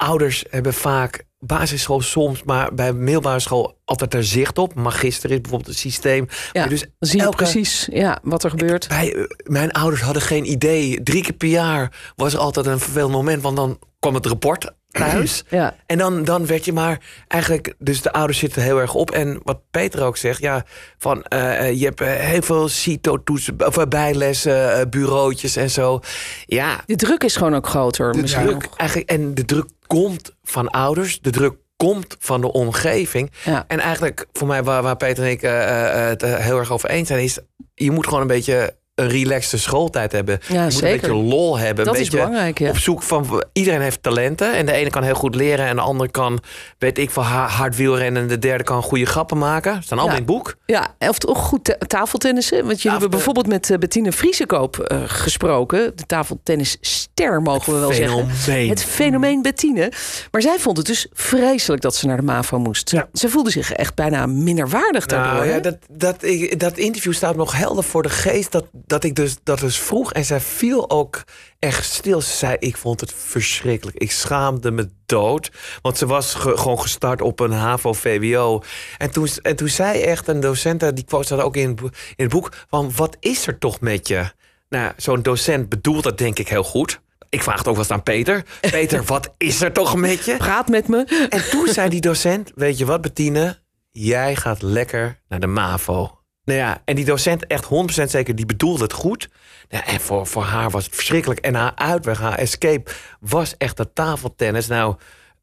Ouders 0.05 0.45
hebben 0.51 0.75
vaak 0.75 1.25
basisschool 1.39 2.01
soms, 2.01 2.43
maar 2.43 2.75
bij 2.75 2.93
middelbare 2.93 3.41
school 3.41 3.79
altijd 3.85 4.15
er 4.15 4.25
zicht 4.25 4.59
op. 4.59 4.75
Magister 4.75 5.31
is 5.31 5.41
bijvoorbeeld 5.41 5.71
het 5.71 5.79
systeem. 5.79 6.29
Ja, 6.53 6.67
dus 6.67 6.81
dan 6.81 6.91
zie 6.99 7.19
je 7.19 7.25
elke- 7.25 7.37
precies 7.37 7.89
ja, 7.93 8.19
wat 8.23 8.45
er 8.45 8.51
gebeurt. 8.51 8.87
wij, 8.87 9.15
eh, 9.15 9.23
mijn 9.45 9.73
ouders 9.73 10.03
hadden 10.03 10.23
geen 10.23 10.51
idee. 10.51 11.03
Drie 11.03 11.23
keer 11.23 11.33
per 11.33 11.49
jaar 11.49 12.12
was 12.17 12.33
er 12.33 12.39
altijd 12.39 12.67
een 12.67 12.81
vervelend 12.81 13.12
moment. 13.12 13.43
Want 13.43 13.56
dan 13.56 13.79
kwam 13.99 14.15
het 14.15 14.27
rapport 14.27 14.71
thuis. 14.89 15.43
Ja. 15.49 15.77
En 15.87 15.99
dan, 15.99 16.25
dan 16.25 16.47
werd 16.47 16.65
je 16.65 16.73
maar 16.73 17.01
eigenlijk... 17.29 17.75
Dus 17.79 18.03
de 18.03 18.12
ouders 18.12 18.39
zitten 18.39 18.62
heel 18.62 18.81
erg 18.81 18.95
op. 18.95 19.11
En 19.11 19.41
wat 19.43 19.61
Peter 19.71 20.03
ook 20.03 20.17
zegt, 20.17 20.41
ja, 20.41 20.65
van 20.99 21.23
eh, 21.23 21.69
eh, 21.69 21.79
je 21.81 21.85
hebt 21.85 22.01
heel 22.01 22.43
veel 22.43 22.69
CITO-toetsen, 22.69 23.67
of 23.67 23.89
bijlessen, 23.89 24.79
eh, 24.79 24.87
bureautjes 24.91 25.56
en 25.56 25.71
zo. 25.71 26.01
Ja, 26.47 26.81
De 26.87 26.97
druk 26.97 27.25
is 27.25 27.37
gewoon 27.37 27.55
ook 27.55 27.67
groter 27.67 28.12
de 28.12 28.21
misschien 28.21 28.47
druk 28.47 28.69
eigenlijk, 28.77 29.11
en 29.11 29.35
de 29.35 29.45
druk 29.45 29.67
komt 29.87 30.35
van 30.43 30.71
ouders, 30.71 31.21
de 31.21 31.31
druk 31.31 31.55
komt 31.77 32.17
van 32.19 32.41
de 32.41 32.53
omgeving. 32.53 33.31
Ja. 33.45 33.65
En 33.69 33.81
eigenlijk 33.81 34.27
voor 34.33 34.47
mij, 34.47 34.63
waar, 34.63 34.83
waar 34.83 34.97
Peter 34.97 35.25
en 35.25 35.31
ik 35.31 35.43
eh, 35.43 36.07
het 36.09 36.23
heel 36.23 36.59
erg 36.59 36.73
over 36.73 36.91
eens 36.91 37.09
zijn, 37.09 37.23
is 37.23 37.39
je 37.75 37.91
moet 37.91 38.07
gewoon 38.07 38.21
een 38.21 38.27
beetje 38.27 38.77
een 38.94 39.08
relaxte 39.08 39.58
schooltijd 39.58 40.12
hebben. 40.12 40.38
Ja, 40.49 40.55
je 40.55 40.61
moet 40.62 40.73
zeker. 40.73 40.88
een 40.94 41.00
beetje 41.17 41.37
lol 41.37 41.58
hebben. 41.58 41.85
Dat 41.85 41.94
een 41.94 42.00
is 42.00 42.06
beetje 42.08 42.25
belangrijk, 42.25 42.58
ja. 42.58 42.69
Op 42.69 42.79
zoek 42.79 43.02
van 43.02 43.44
iedereen 43.52 43.81
heeft 43.81 44.02
talenten. 44.02 44.55
En 44.55 44.67
de 44.67 44.73
ene 44.73 44.91
kan 44.91 45.02
heel 45.02 45.14
goed 45.14 45.35
leren. 45.35 45.67
En 45.67 45.76
de 45.76 45.82
andere 45.82 46.11
kan, 46.11 46.41
weet 46.79 46.99
ik, 46.99 47.11
van 47.11 47.25
ha- 47.25 47.46
hard 47.49 47.76
wielrennen. 47.76 48.23
En 48.23 48.29
de 48.29 48.38
derde 48.38 48.64
kan 48.64 48.82
goede 48.82 49.05
grappen 49.06 49.38
maken. 49.38 49.82
Staan 49.82 49.99
allemaal 49.99 50.17
Ja. 50.17 50.23
in 50.23 50.26
het 50.29 50.37
boek. 50.37 50.55
Ja, 50.67 50.94
of 50.99 51.19
toch 51.19 51.38
goed 51.38 51.64
ta- 51.64 51.76
tafeltennissen. 51.87 52.56
Want 52.67 52.76
jullie 52.76 52.91
hebben 52.91 53.11
bijvoorbeeld 53.11 53.46
met 53.46 53.70
eh, 53.70 53.79
Bettine 53.79 54.12
Vriesekoop 54.12 54.79
eh, 54.79 54.99
gesproken. 55.06 55.93
De 55.96 56.06
tafeltennisster, 56.06 57.43
mogen 57.43 57.73
we 57.73 57.79
wel 57.79 57.93
zeggen. 57.93 58.69
Het 58.69 58.85
fenomeen 58.85 59.43
Bettine. 59.43 59.93
Maar 60.31 60.43
zij 60.43 60.58
vond 60.58 60.76
het 60.76 60.87
dus 60.87 61.06
vreselijk 61.12 61.82
dat 61.82 61.94
ze 61.96 62.06
naar 62.06 62.17
de 62.17 62.23
MAVO 62.23 62.58
moest. 62.58 62.91
Ja. 62.91 63.08
Ze 63.12 63.29
voelde 63.29 63.50
zich 63.50 63.73
echt 63.73 63.94
bijna 63.94 64.26
minderwaardig 64.26 65.06
daardoor. 65.06 65.35
Nou, 65.35 65.49
ja, 65.49 65.58
dat, 65.58 65.76
dat, 65.91 66.17
dat 66.58 66.76
interview 66.79 67.12
staat 67.12 67.37
nog 67.37 67.56
helder 67.56 67.85
voor 67.85 68.02
de 68.02 68.08
geest. 68.11 68.52
Dat, 68.52 68.64
dat 68.87 69.05
ik 69.05 69.15
dus, 69.15 69.37
dat 69.43 69.59
dus 69.59 69.79
vroeg. 69.79 70.13
En 70.13 70.25
zij 70.25 70.41
viel 70.41 70.91
ook 70.91 71.25
echt 71.59 71.85
stil. 71.85 72.21
Ze 72.21 72.37
zei, 72.37 72.57
ik 72.59 72.77
vond 72.77 73.01
het 73.01 73.13
verschrikkelijk. 73.17 73.97
Ik 73.99 74.11
schaamde 74.13 74.71
me 74.71 74.89
dood. 75.07 75.51
Want 75.83 75.99
ze 75.99 76.07
was 76.07 76.35
ge- 76.35 76.57
gewoon 76.57 76.81
gestart 76.81 77.21
op 77.23 77.41
een 77.41 77.53
HAVO-VWO. 77.53 78.63
En 78.99 79.11
toen, 79.11 79.29
en 79.43 79.57
toen 79.57 79.69
zei 79.69 80.01
echt 80.01 80.29
een 80.29 80.41
docent, 80.41 80.97
die 80.97 81.05
quote 81.05 81.25
staat 81.25 81.41
ook 81.41 81.57
in, 81.57 81.79
in 82.17 82.25
het 82.25 82.29
boek... 82.29 82.53
van 82.69 82.93
wat 82.97 83.17
is 83.21 83.47
er 83.47 83.59
toch 83.59 83.81
met 83.81 84.09
je? 84.09 84.33
Nou, 84.69 84.93
zo'n 84.97 85.23
docent 85.23 85.69
bedoelt 85.69 86.03
dat 86.05 86.19
denk 86.19 86.39
ik 86.39 86.49
heel 86.49 86.65
goed. 86.65 87.01
Ik 87.29 87.43
vraag 87.43 87.59
het 87.59 87.69
ook 87.69 87.75
wel 87.75 87.83
eens 87.83 87.93
aan 87.93 88.03
Peter. 88.03 88.45
Peter, 88.71 89.05
wat 89.05 89.35
is 89.39 89.61
er 89.63 89.73
toch 89.73 89.97
met 89.97 90.25
je? 90.25 90.37
Praat 90.37 90.69
met 90.69 90.89
me. 90.89 91.27
En 91.29 91.51
toen 91.51 91.69
zei 91.69 91.89
die 91.89 92.01
docent, 92.01 92.53
weet 92.55 92.79
je 92.79 92.85
wat 92.85 93.01
Bettine? 93.01 93.59
Jij 93.91 94.37
gaat 94.37 94.63
lekker 94.63 95.21
naar 95.29 95.41
de 95.41 95.47
MAVO. 95.47 96.14
Nou 96.44 96.58
ja, 96.58 96.82
en 96.85 96.96
die 96.96 97.05
docent, 97.05 97.46
echt 97.46 97.64
100% 97.64 97.69
zeker, 98.11 98.35
die 98.35 98.46
bedoelde 98.46 98.82
het 98.82 98.93
goed. 98.93 99.29
Ja, 99.69 99.87
en 99.87 100.00
voor, 100.00 100.26
voor 100.26 100.43
haar 100.43 100.70
was 100.70 100.85
het 100.85 100.94
verschrikkelijk. 100.94 101.41
En 101.41 101.55
haar 101.55 101.73
uitweg, 101.75 102.19
haar 102.19 102.38
escape, 102.38 102.91
was 103.20 103.55
echt 103.58 103.76
dat 103.76 103.91
tafeltennis. 103.94 104.67
Nou, 104.67 104.96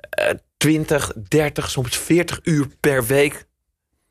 eh 0.09 0.29
20, 0.57 1.11
30, 1.27 1.69
soms 1.69 1.97
40 1.97 2.39
uur 2.43 2.67
per 2.79 3.05
week 3.05 3.45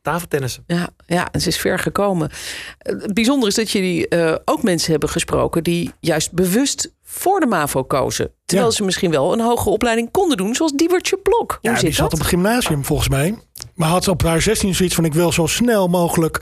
tafeltennissen. 0.02 0.64
Ja, 0.66 0.88
ja, 1.06 1.28
en 1.32 1.40
ze 1.40 1.48
is 1.48 1.56
ver 1.58 1.78
gekomen. 1.78 2.30
Eh, 2.78 2.94
Het 3.00 3.14
bijzondere 3.14 3.48
is 3.50 3.54
dat 3.56 3.70
jullie 3.70 4.08
eh, 4.08 4.34
ook 4.44 4.62
mensen 4.62 4.90
hebben 4.90 5.08
gesproken... 5.08 5.62
die 5.64 5.92
juist 6.00 6.32
bewust 6.32 6.92
voor 7.02 7.40
de 7.40 7.46
MAVO 7.46 7.82
kozen. 7.84 8.32
Terwijl 8.44 8.68
Ja. 8.70 8.74
ze 8.76 8.84
misschien 8.84 9.10
wel 9.10 9.32
een 9.32 9.40
hogere 9.40 9.70
opleiding 9.70 10.10
konden 10.10 10.36
doen... 10.36 10.54
zoals 10.54 10.72
Diewertje 10.72 11.16
Blok. 11.16 11.50
Hoe 11.50 11.58
Ja, 11.60 11.70
die 11.70 11.80
zit 11.80 11.94
zat 11.94 12.02
dat? 12.04 12.12
op 12.12 12.18
het 12.18 12.28
gymnasium 12.28 12.84
volgens 12.84 13.08
mij. 13.08 13.38
Maar 13.74 13.88
had 13.88 14.08
op 14.08 14.22
haar 14.22 14.42
16 14.42 14.74
zoiets 14.74 14.94
van: 14.94 15.04
ik 15.04 15.14
wil 15.14 15.32
zo 15.32 15.46
snel 15.46 15.88
mogelijk 15.88 16.40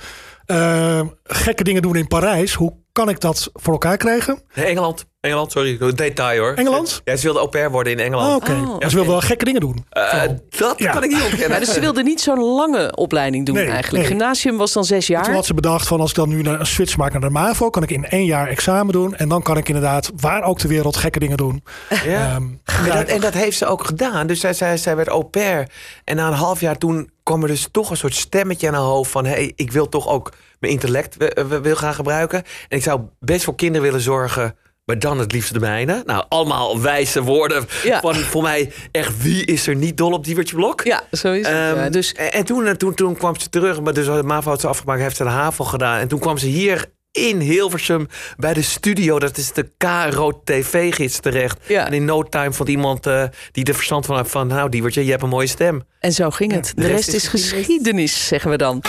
eh, 0.49 1.01
gekke 1.25 1.65
dingen 1.65 1.83
doen 1.83 1.97
in 1.97 2.07
Parijs. 2.07 2.55
Hoe 2.55 2.73
kan 2.93 3.09
ik 3.09 3.21
dat 3.21 3.51
voor 3.55 3.73
elkaar 3.73 3.97
krijgen? 3.97 4.43
Nee, 4.55 4.65
Engeland. 4.67 5.07
Engeland, 5.21 5.53
sorry. 5.53 5.77
Een 5.81 5.97
detail 5.97 6.39
hoor. 6.41 6.55
Engeland? 6.55 7.01
Ja, 7.05 7.17
ze 7.17 7.23
wilde 7.23 7.39
au 7.39 7.49
pair 7.51 7.71
worden 7.71 7.93
in 7.93 7.99
Engeland. 7.99 8.29
Oh, 8.29 8.35
Oké. 8.37 8.71
Oh. 8.71 8.77
Ja, 8.79 8.89
ze 8.89 8.95
wil 8.97 9.07
wel 9.07 9.21
gekke 9.21 9.45
dingen 9.45 9.61
doen. 9.61 9.85
Eh, 9.91 10.23
dat 10.59 10.79
Ja. 10.79 10.93
kan 10.93 11.03
ik 11.05 11.11
niet 11.11 11.23
ontkennen. 11.23 11.49
Ja, 11.51 11.59
dus 11.59 11.73
ze 11.73 11.81
wilde 11.81 12.03
niet 12.03 12.21
zo'n 12.21 12.45
lange 12.45 12.97
opleiding 12.97 13.47
doen 13.47 13.55
Nee, 13.55 13.65
eigenlijk. 13.67 13.97
nee. 14.05 14.07
Gymnasium 14.17 14.57
was 14.57 14.73
dan 14.73 14.85
zes 14.85 15.07
Toen 15.07 15.17
jaar. 15.17 15.33
had 15.33 15.47
ze 15.47 15.55
bedacht 15.55 15.87
van 15.87 16.01
als 16.01 16.11
ik 16.11 16.17
dan 16.17 16.29
nu 16.29 16.43
naar 16.43 16.61
een 16.61 16.67
switch 16.67 16.97
maak 16.97 17.13
naar 17.13 17.21
de 17.21 17.31
MAVO, 17.31 17.71
kan 17.71 17.83
ik 17.83 17.91
in 17.91 18.05
één 18.05 18.25
jaar 18.25 18.49
examen 18.49 18.93
doen. 18.93 19.17
En 19.17 19.29
dan 19.29 19.43
kan 19.43 19.57
ik 19.57 19.69
inderdaad 19.69 20.11
waar 20.17 20.43
ook 20.43 20.59
ter 20.59 20.69
wereld 20.69 20.97
gekke 20.97 21.19
dingen 21.19 21.37
doen. 21.37 21.65
Ja. 22.05 22.35
Ehm, 22.35 22.43
En 22.79 22.97
dat, 22.97 23.09
en 23.09 23.21
dat 23.21 23.35
heeft 23.35 23.59
ze 23.59 23.67
ook 23.67 23.85
gedaan. 23.85 24.27
Dus 24.27 24.41
zij, 24.41 24.53
zij, 24.53 24.77
zij 24.77 24.97
werd 24.97 25.09
au 25.09 25.25
pair. 25.25 25.69
En 26.05 26.17
na 26.17 26.27
een 26.27 26.33
half 26.33 26.61
jaar 26.61 26.79
toen 26.79 27.11
kwam 27.23 27.43
er 27.43 27.49
dus 27.49 27.69
toch 27.71 27.91
een 27.91 27.97
soort 27.97 28.15
stemmetje 28.15 28.69
aan 28.69 28.75
haar 28.75 28.83
hoofd 28.83 29.11
van... 29.11 29.25
hé, 29.25 29.31
hey, 29.31 29.53
ik 29.57 29.73
wil 29.73 29.89
toch 29.89 30.09
ook 30.09 30.33
mijn 30.61 30.73
intellect 30.73 31.17
wil 31.63 31.77
gaan 31.77 31.95
gebruiken. 31.95 32.43
En 32.69 32.77
ik 32.77 32.83
zou 32.83 33.01
best 33.21 33.45
voor 33.45 33.55
kinderen 33.55 33.87
willen 33.87 34.01
zorgen... 34.01 34.57
maar 34.85 34.99
dan 34.99 35.19
het 35.19 35.33
liefst 35.33 35.53
de 35.53 35.61
mijne. 35.61 36.03
Nou, 36.07 36.25
allemaal 36.29 36.81
wijze 36.81 37.23
woorden 37.23 37.67
Ja. 37.85 38.01
van 38.01 38.15
voor 38.15 38.43
mij... 38.43 38.73
echt, 38.91 39.23
wie 39.23 39.45
is 39.45 39.67
er 39.67 39.75
niet 39.75 39.97
dol 39.97 40.13
op 40.13 40.25
Diewertje 40.25 40.55
Blok? 40.57 40.83
Ja, 40.85 41.03
zo 41.13 41.33
is 41.33 41.47
het. 41.47 41.57
Ehm, 41.57 41.77
ja. 41.77 41.89
Dus 41.91 42.13
en 42.13 42.33
en 42.33 42.45
toen, 42.45 42.77
toen, 42.77 42.95
toen 42.95 43.17
kwam 43.17 43.39
ze 43.39 43.49
terug, 43.49 43.81
maar 43.81 43.93
dus 43.93 44.07
de 44.07 44.23
MAVO 44.23 44.51
had 44.51 44.61
ze 44.61 44.69
afgemaakt, 44.69 45.01
heeft 45.01 45.17
ze 45.17 45.23
de 45.25 45.29
HAVO 45.31 45.65
gedaan. 45.65 45.99
En 45.99 46.09
toen 46.09 46.19
kwam 46.19 46.39
ze 46.39 46.47
hier 46.47 46.97
in 47.13 47.41
Hilversum 47.41 48.07
bij 48.37 48.55
de 48.55 48.63
studio, 48.63 49.19
dat 49.19 49.37
is 49.37 49.53
de 49.53 49.71
KRO 49.77 50.41
TV-gids 50.45 51.21
terecht. 51.21 51.59
Ja. 51.67 51.87
En 51.87 51.93
in 51.93 52.05
no 52.05 52.23
time 52.23 52.53
vond 52.53 52.69
iemand 52.69 53.07
eh, 53.07 53.25
die 53.53 53.65
er 53.65 53.75
verstand 53.75 54.07
van 54.07 54.17
had 54.17 54.31
van, 54.31 54.47
nou 54.47 54.69
Diewertje, 54.69 55.05
je 55.05 55.11
hebt 55.11 55.23
een 55.23 55.29
mooie 55.29 55.47
stem. 55.47 55.83
En 56.01 56.13
zo 56.13 56.31
ging 56.31 56.53
het. 56.53 56.73
De 56.77 56.87
rest 56.87 57.13
is 57.13 57.29
geschiedenis, 57.29 58.27
zeggen 58.27 58.51
we 58.51 58.57
dan. 58.57 58.83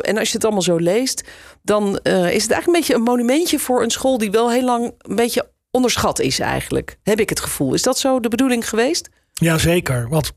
En 0.00 0.18
als 0.18 0.28
je 0.28 0.34
het 0.34 0.44
allemaal 0.44 0.62
zo 0.62 0.76
leest, 0.76 1.24
dan 1.62 1.98
eh, 1.98 2.14
is 2.14 2.42
het 2.42 2.50
eigenlijk 2.50 2.66
een 2.66 2.72
beetje 2.72 2.94
een 2.94 3.02
monumentje 3.02 3.58
voor 3.58 3.82
een 3.82 3.90
school 3.90 4.18
die 4.18 4.30
wel 4.30 4.50
heel 4.50 4.64
lang 4.64 4.94
een 4.98 5.16
beetje 5.16 5.50
onderschat 5.70 6.20
is 6.20 6.38
eigenlijk. 6.38 6.96
Heb 7.02 7.20
ik 7.20 7.28
het 7.28 7.40
gevoel. 7.40 7.74
Is 7.74 7.82
dat 7.82 7.98
zo 7.98 8.20
de 8.20 8.28
bedoeling 8.28 8.68
geweest? 8.68 9.08
ja, 9.32 9.58
zeker. 9.58 10.08
Want 10.08 10.32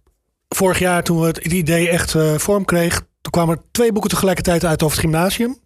vorig 0.55 0.79
jaar 0.79 1.03
toen 1.03 1.23
het 1.23 1.37
idee 1.37 1.89
echt 1.89 2.15
eh, 2.15 2.37
vorm 2.37 2.65
kreeg, 2.65 2.95
toen 3.21 3.31
kwamen 3.31 3.55
er 3.55 3.63
twee 3.71 3.91
boeken 3.91 4.09
tegelijkertijd 4.09 4.65
uit 4.65 4.83
over 4.83 4.97
het 4.97 5.05
gymnasium. 5.05 5.59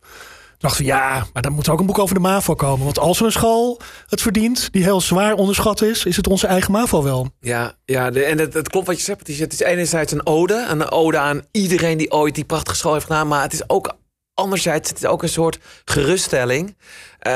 dachten 0.58 0.82
we, 0.82 0.88
ja, 0.88 1.26
maar 1.34 1.42
dan 1.42 1.52
moet 1.52 1.68
er 1.68 1.74
ook 1.74 1.80
een 1.80 1.86
boek 1.86 2.00
over 2.00 2.16
de 2.16 2.22
MAVO 2.22 2.56
komen. 2.56 2.86
Want 2.86 3.00
als 3.00 3.20
een 3.20 3.32
school 3.32 3.80
het 4.08 4.22
verdient, 4.22 4.72
die 4.72 4.84
heel 4.84 5.02
zwaar 5.02 5.34
onderschat 5.34 5.82
is, 5.82 6.06
is 6.06 6.16
het 6.16 6.28
onze 6.28 6.48
eigen 6.48 6.72
MAVO 6.72 7.04
wel. 7.04 7.30
Ja, 7.40 7.74
ja 7.86 8.12
en 8.12 8.38
het, 8.38 8.54
het 8.54 8.70
klopt 8.70 8.88
wat 8.88 8.98
je 8.98 9.04
zegt. 9.04 9.20
Het 9.20 9.30
is, 9.30 9.40
het 9.40 9.54
is 9.54 9.60
enerzijds 9.60 10.12
een 10.12 10.26
ode. 10.26 10.66
Een 10.70 10.92
ode 10.92 11.18
aan 11.18 11.42
iedereen 11.52 11.98
die 11.98 12.12
ooit 12.12 12.36
die 12.36 12.46
prachtige 12.46 12.78
school 12.78 12.94
heeft 12.94 13.06
gedaan. 13.06 13.28
Maar 13.28 13.42
het 13.42 13.54
is 13.54 13.70
ook 13.70 14.00
anderzijds 14.34 14.90
het 14.90 14.98
is 14.98 15.06
ook 15.06 15.24
een 15.24 15.30
soort 15.30 15.60
geruststelling. 15.86 16.76
Uh, 17.28 17.34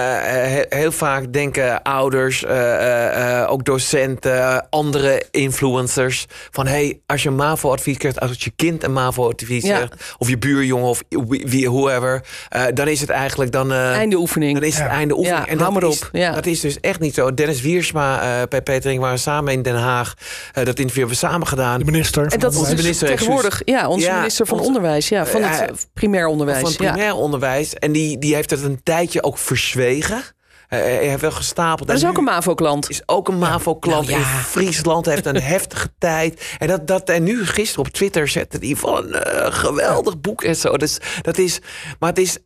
heel 0.69 0.91
vaak 0.91 1.33
denken 1.33 1.81
ouders, 1.81 2.43
uh, 2.43 2.51
uh, 2.51 3.51
ook 3.51 3.65
docenten, 3.65 4.69
andere 4.69 5.25
influencers 5.31 6.25
van 6.51 6.67
hey, 6.67 6.99
als 7.05 7.23
je 7.23 7.29
een 7.29 7.35
MAVO-advies 7.35 7.97
krijgt, 7.97 8.19
als 8.19 8.43
je 8.43 8.51
kind 8.55 8.83
een 8.83 8.93
MAVO-advies 8.93 9.63
ja. 9.63 9.75
krijgt, 9.75 10.15
of 10.17 10.29
je 10.29 10.37
buurjongen 10.37 10.87
of 10.87 11.03
wie, 11.27 11.69
whoever, 11.69 12.25
dan 12.73 12.87
is 12.87 13.01
het 13.01 13.09
eigenlijk 13.09 13.51
dan 13.51 13.71
einde 13.71 14.15
oefening. 14.15 14.53
Dan 14.53 14.67
is 14.67 14.77
het 14.77 14.87
einde 14.87 15.17
oefening. 15.17 15.45
Ja, 15.45 15.51
en 15.51 15.57
dat 15.57 15.83
is, 15.83 16.09
ja. 16.11 16.31
dat 16.31 16.45
is 16.45 16.59
dus 16.59 16.79
echt 16.79 16.99
niet 16.99 17.13
zo. 17.13 17.33
Dennis 17.33 17.61
Wiersma, 17.61 18.45
bij 18.49 18.61
Petering 18.61 19.01
waren 19.01 19.19
samen 19.19 19.53
in 19.53 19.61
Den 19.61 19.75
Haag. 19.75 20.13
dat 20.53 20.67
interview 20.67 20.89
hebben 20.89 21.09
we 21.09 21.27
samen 21.27 21.47
gedaan. 21.47 21.79
De 21.79 21.85
minister. 21.85 22.31
En 22.31 22.39
dat 22.39 22.53
is 22.53 22.59
onze 22.59 22.75
minister 22.75 23.07
tegenwoordig, 23.07 23.61
ja, 23.65 23.87
onze 23.87 24.11
minister 24.11 24.45
van 24.45 24.59
onderwijs, 24.59 25.09
ja, 25.09 25.25
van 25.25 25.43
het 25.43 25.87
primair 25.93 26.27
onderwijs. 26.27 26.59
Van 26.59 26.69
het 26.69 26.77
primair 26.77 27.13
onderwijs. 27.13 27.73
En 27.73 27.91
die, 27.91 28.19
die 28.19 28.35
heeft 28.35 28.49
het 28.49 28.63
een 28.63 28.79
tijdje 28.83 29.23
ook 29.23 29.37
verzwegen. 29.75 30.23
Hij 30.67 31.07
heeft 31.07 31.21
wel 31.21 31.31
gestapeld. 31.31 31.87
Dat 31.87 31.97
is 31.97 32.05
ook 32.05 32.17
een 32.17 32.23
MAVO-klant. 32.23 32.89
Is 32.89 33.01
ook 33.05 33.27
een 33.27 33.37
MAVO-klant 33.37 34.07
nou, 34.07 34.19
ja. 34.19 34.25
in 34.25 34.43
Friesland. 34.43 35.05
Heeft 35.05 35.25
een 35.25 35.41
heftige 35.55 35.89
tijd. 35.97 36.55
En, 36.59 36.67
dat, 36.67 36.87
dat, 36.87 37.09
en 37.09 37.23
nu 37.23 37.45
gisteren 37.45 37.85
op 37.85 37.91
Twitter 37.91 38.27
zette 38.27 38.57
hij 38.57 38.75
van 38.75 39.03
een 39.03 39.35
uh, 39.35 39.53
geweldig 39.53 40.19
boek 40.19 40.43
en 40.43 40.55
zo. 40.55 40.77
Dus 40.77 40.97
dat 41.21 41.37
is, 41.37 41.59
maar 41.99 42.09
het 42.09 42.19
is 42.19 42.37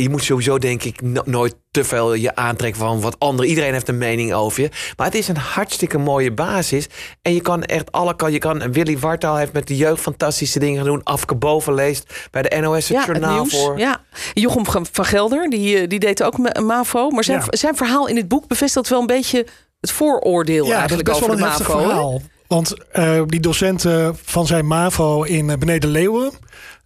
je 0.00 0.10
moet 0.10 0.24
sowieso 0.24 0.58
denk 0.58 0.82
ik 0.82 1.00
nooit 1.24 1.54
te 1.70 1.84
veel 1.84 2.14
je 2.14 2.36
aantrekken 2.36 2.80
van 2.80 3.00
wat 3.00 3.18
anderen. 3.18 3.50
Iedereen 3.50 3.72
heeft 3.72 3.88
een 3.88 3.98
mening 3.98 4.32
over 4.32 4.62
je. 4.62 4.70
Maar 4.96 5.06
het 5.06 5.14
is 5.14 5.28
een 5.28 5.36
hartstikke 5.36 5.98
mooie 5.98 6.32
basis. 6.32 6.86
En 7.22 7.34
je 7.34 7.40
kan 7.40 7.62
echt 7.62 7.92
alle 7.92 8.16
kan. 8.16 8.32
Je 8.32 8.38
kan 8.38 8.72
Willy 8.72 8.98
Wartaal 8.98 9.36
heeft 9.36 9.52
met 9.52 9.66
de 9.66 9.76
jeugd 9.76 10.00
fantastische 10.00 10.58
dingen 10.58 10.82
gedaan. 10.82 11.02
Afke 11.02 11.34
Boven 11.34 11.74
leest 11.74 12.28
bij 12.30 12.42
de 12.42 12.60
NOS 12.60 12.88
het 12.88 12.98
ja, 12.98 13.04
journaal 13.04 13.42
het 13.42 13.56
voor. 13.56 13.78
Ja, 13.78 14.00
Jochem 14.34 14.66
van 14.66 15.04
Gelder 15.04 15.50
die, 15.50 15.78
eh, 15.78 15.88
die 15.88 15.98
deed 15.98 16.22
ook 16.22 16.58
MAVO. 16.60 17.10
Maar 17.10 17.24
zijn, 17.24 17.38
ja. 17.38 17.56
zijn 17.56 17.76
verhaal 17.76 18.08
in 18.08 18.16
het 18.16 18.28
boek 18.28 18.46
bevestigt 18.48 18.88
wel 18.88 19.00
een 19.00 19.06
beetje 19.06 19.46
het 19.80 19.90
vooroordeel 19.90 20.66
ja, 20.66 20.76
eigenlijk 20.76 21.08
best 21.08 21.22
over 21.22 21.28
wel 21.28 21.36
de 21.36 21.42
een 21.42 21.48
MAVO. 21.48 21.80
Verhaal. 21.80 22.22
Want 22.46 22.74
uh, 22.92 23.22
die 23.26 23.40
docenten 23.40 24.16
van 24.22 24.46
zijn 24.46 24.66
MAVO 24.66 25.22
in 25.22 25.48
uh, 25.48 25.56
Beneden 25.56 25.90
Leeuwen, 25.90 26.32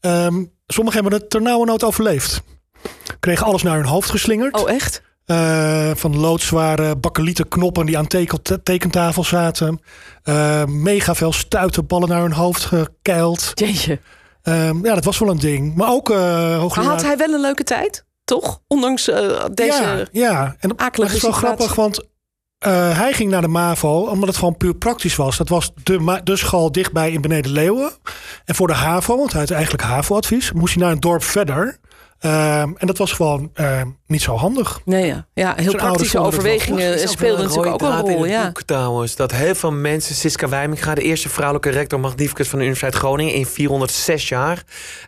um, 0.01 0.53
sommigen 0.67 1.01
hebben 1.01 1.21
het 1.21 1.31
ternauwernood 1.31 1.85
overleefd 1.85 2.43
kregen 3.21 3.47
alles 3.47 3.63
naar 3.63 3.77
hun 3.77 3.87
hoofd 3.87 4.11
geslingerd. 4.11 4.55
Oh, 4.55 4.71
echt? 4.71 5.03
Uh, 5.27 5.91
van 5.95 6.19
loodzware 6.19 6.97
bakkelieten 6.97 7.49
knoppen 7.49 7.87
die 7.87 7.99
aan 7.99 8.07
tekentafel 8.63 9.25
zaten. 9.25 9.81
Uh, 10.25 10.65
mega 10.65 11.15
veel 11.15 11.33
stuiterballen 11.33 12.09
naar 12.09 12.21
hun 12.21 12.33
hoofd 12.33 12.65
gekeild. 12.65 13.51
Jeetje. 13.55 14.01
Uh, 14.45 14.71
ja, 14.83 14.95
dat 14.95 15.05
was 15.05 15.19
wel 15.19 15.31
een 15.31 15.39
ding. 15.39 15.75
Maar 15.75 15.89
ook 15.89 16.11
uh, 16.11 16.59
hoogleraar... 16.59 16.91
Had 16.91 17.03
hij 17.03 17.17
wel 17.17 17.33
een 17.33 17.41
leuke 17.41 17.65
tijd? 17.65 18.05
Toch? 18.25 18.61
Ondanks 18.67 19.05
deze 19.53 19.83
ja, 19.83 20.07
ja. 20.13 20.57
En 20.59 20.73
dat 20.93 21.13
is 21.13 21.23
wel 21.23 21.33
grappig, 21.33 21.75
want 21.75 22.07
hij 22.59 23.13
ging 23.13 23.31
naar 23.31 23.41
de 23.41 23.49
MAVO 23.49 24.01
omdat 24.01 24.29
het 24.29 24.37
gewoon 24.37 24.57
puur 24.57 24.75
praktisch 24.75 25.17
was. 25.17 25.37
Dat 25.37 25.49
was 25.49 25.71
de, 25.83 26.21
de 26.25 26.37
school 26.37 26.73
dichtbij 26.73 27.11
in 27.11 27.21
Beneden 27.21 27.53
Leeuwen. 27.53 27.91
En 28.45 28.55
voor 28.55 28.67
de 28.67 28.75
HAVO, 28.75 29.17
want 29.17 29.33
hij 29.33 29.41
had 29.41 29.51
eigenlijk 29.51 29.83
HAVO-advies... 29.83 30.53
moest 30.53 30.75
hij 30.75 30.83
naar 30.83 30.93
een 30.93 31.01
dorp 31.01 31.23
verder... 31.23 31.79
Um, 32.21 32.77
en 32.77 32.87
dat 32.87 32.99
was 32.99 33.13
gewoon 33.13 33.51
uh, 33.55 33.83
niet 34.07 34.23
zo 34.23 34.37
handig. 34.37 34.81
Nee, 34.85 35.07
ja, 35.07 35.27
ja 35.35 35.55
heel 35.57 35.75
praktische 35.75 36.19
overwegingen 36.19 37.09
speelden 37.09 37.47
natuurlijk 37.47 37.73
ook 37.73 37.83
een 37.83 38.01
rol. 38.01 38.27
Ja. 38.27 38.47
Boek, 38.47 38.63
trouwens, 38.63 39.17
dat 39.17 39.33
heel 39.33 39.55
veel 39.55 39.73
mensen, 39.73 40.15
Siska 40.15 40.49
Wijminga, 40.49 40.95
de 40.95 41.03
eerste 41.03 41.29
vrouwelijke 41.29 41.71
rector 41.71 42.01
magnificus 42.01 42.49
van 42.49 42.59
de 42.59 42.65
Universiteit 42.65 43.03
Groningen 43.03 43.35
in 43.35 43.47
406 43.47 44.29
jaar. 44.29 44.63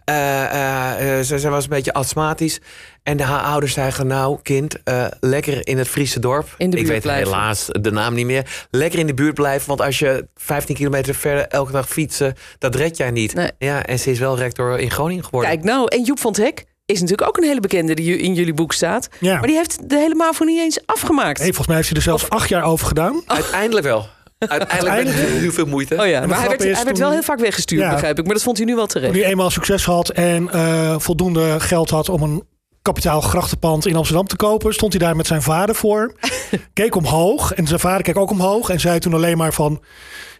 Uh, 0.04 0.14
uh, 0.16 1.20
ze, 1.20 1.38
ze, 1.38 1.48
was 1.48 1.64
een 1.64 1.70
beetje 1.70 1.92
astmatisch. 1.92 2.60
En 3.02 3.16
de 3.16 3.22
haar 3.22 3.42
ouders 3.42 3.72
zeiden, 3.72 4.06
nou 4.06 4.38
kind, 4.42 4.76
lekker 5.20 5.66
in 5.66 5.78
het 5.78 5.88
Friese 5.88 6.20
dorp. 6.20 6.54
In 6.58 6.70
de 6.70 6.78
Ik 6.78 6.86
weet 6.86 7.02
blijven. 7.02 7.28
helaas 7.32 7.66
de 7.66 7.90
naam 7.90 8.14
niet 8.14 8.26
meer. 8.26 8.66
Lekker 8.70 8.98
in 8.98 9.06
de 9.06 9.14
buurt 9.14 9.34
blijven, 9.34 9.68
want 9.68 9.80
als 9.80 9.98
je 9.98 10.28
15 10.34 10.74
kilometer 10.74 11.14
verder 11.14 11.46
elke 11.46 11.72
dag 11.72 11.88
fietsen, 11.88 12.34
dat 12.58 12.74
red 12.74 12.96
jij 12.96 13.10
niet. 13.10 13.34
Nee. 13.34 13.50
Ja, 13.58 13.84
en 13.84 13.98
ze 13.98 14.10
is 14.10 14.18
wel 14.18 14.38
rector 14.38 14.78
in 14.78 14.90
Groningen 14.90 15.24
geworden. 15.24 15.50
Kijk 15.50 15.64
nou, 15.64 15.86
en 15.88 16.02
Joep 16.02 16.18
van 16.18 16.30
het 16.32 16.40
Hek 16.40 16.68
is 16.90 17.00
natuurlijk 17.00 17.28
ook 17.28 17.36
een 17.36 17.44
hele 17.44 17.60
bekende 17.60 17.94
die 17.94 18.16
in 18.18 18.34
jullie 18.34 18.54
boek 18.54 18.72
staat. 18.72 19.08
Ja. 19.20 19.34
Maar 19.38 19.46
die 19.46 19.56
heeft 19.56 19.88
de 19.88 19.96
hele 19.96 20.14
MAVO 20.14 20.44
niet 20.44 20.58
eens 20.60 20.80
afgemaakt. 20.86 21.38
Nee, 21.38 21.46
volgens 21.46 21.66
mij 21.66 21.76
heeft 21.76 21.88
hij 21.88 21.96
er 21.96 22.02
zelfs 22.04 22.28
acht 22.28 22.48
jaar 22.48 22.64
over 22.64 22.86
gedaan. 22.86 23.14
Oh. 23.16 23.22
Uiteindelijk 23.40 23.86
wel. 23.86 24.06
Uiteindelijk 24.38 25.04
met 25.04 25.14
heel 25.28 25.52
veel 25.52 25.66
moeite. 25.66 25.96
Oh 26.00 26.06
ja, 26.06 26.26
maar 26.26 26.38
hij 26.38 26.48
werd, 26.48 26.62
hij 26.62 26.84
werd 26.84 26.98
wel 26.98 27.10
heel 27.10 27.22
vaak 27.22 27.38
weggestuurd, 27.38 27.80
Ja. 27.82 27.90
begrijp 27.92 28.18
ik. 28.18 28.24
Maar 28.24 28.34
dat 28.34 28.42
vond 28.42 28.56
hij 28.56 28.66
nu 28.66 28.74
wel 28.74 28.86
terecht. 28.86 29.12
Toen 29.12 29.20
hij 29.22 29.30
eenmaal 29.30 29.50
succes 29.50 29.84
had 29.84 30.08
en 30.08 30.50
eh, 30.50 30.94
voldoende 30.98 31.60
geld 31.60 31.90
had 31.90 32.08
om 32.08 32.22
een 32.22 32.42
kapitaal 32.82 33.20
grachtenpand 33.20 33.86
in 33.86 33.96
Amsterdam 33.96 34.26
te 34.26 34.36
kopen, 34.36 34.74
stond 34.74 34.92
hij 34.92 35.00
daar 35.06 35.16
met 35.16 35.26
zijn 35.26 35.42
vader 35.42 35.74
voor. 35.74 36.14
keek 36.72 36.94
omhoog 36.94 37.52
en 37.54 37.66
zijn 37.66 37.80
vader 37.80 38.02
keek 38.02 38.16
ook 38.18 38.30
omhoog 38.30 38.68
en 38.70 38.80
zei 38.80 38.98
toen 38.98 39.14
alleen 39.14 39.36
maar 39.36 39.52
van. 39.52 39.82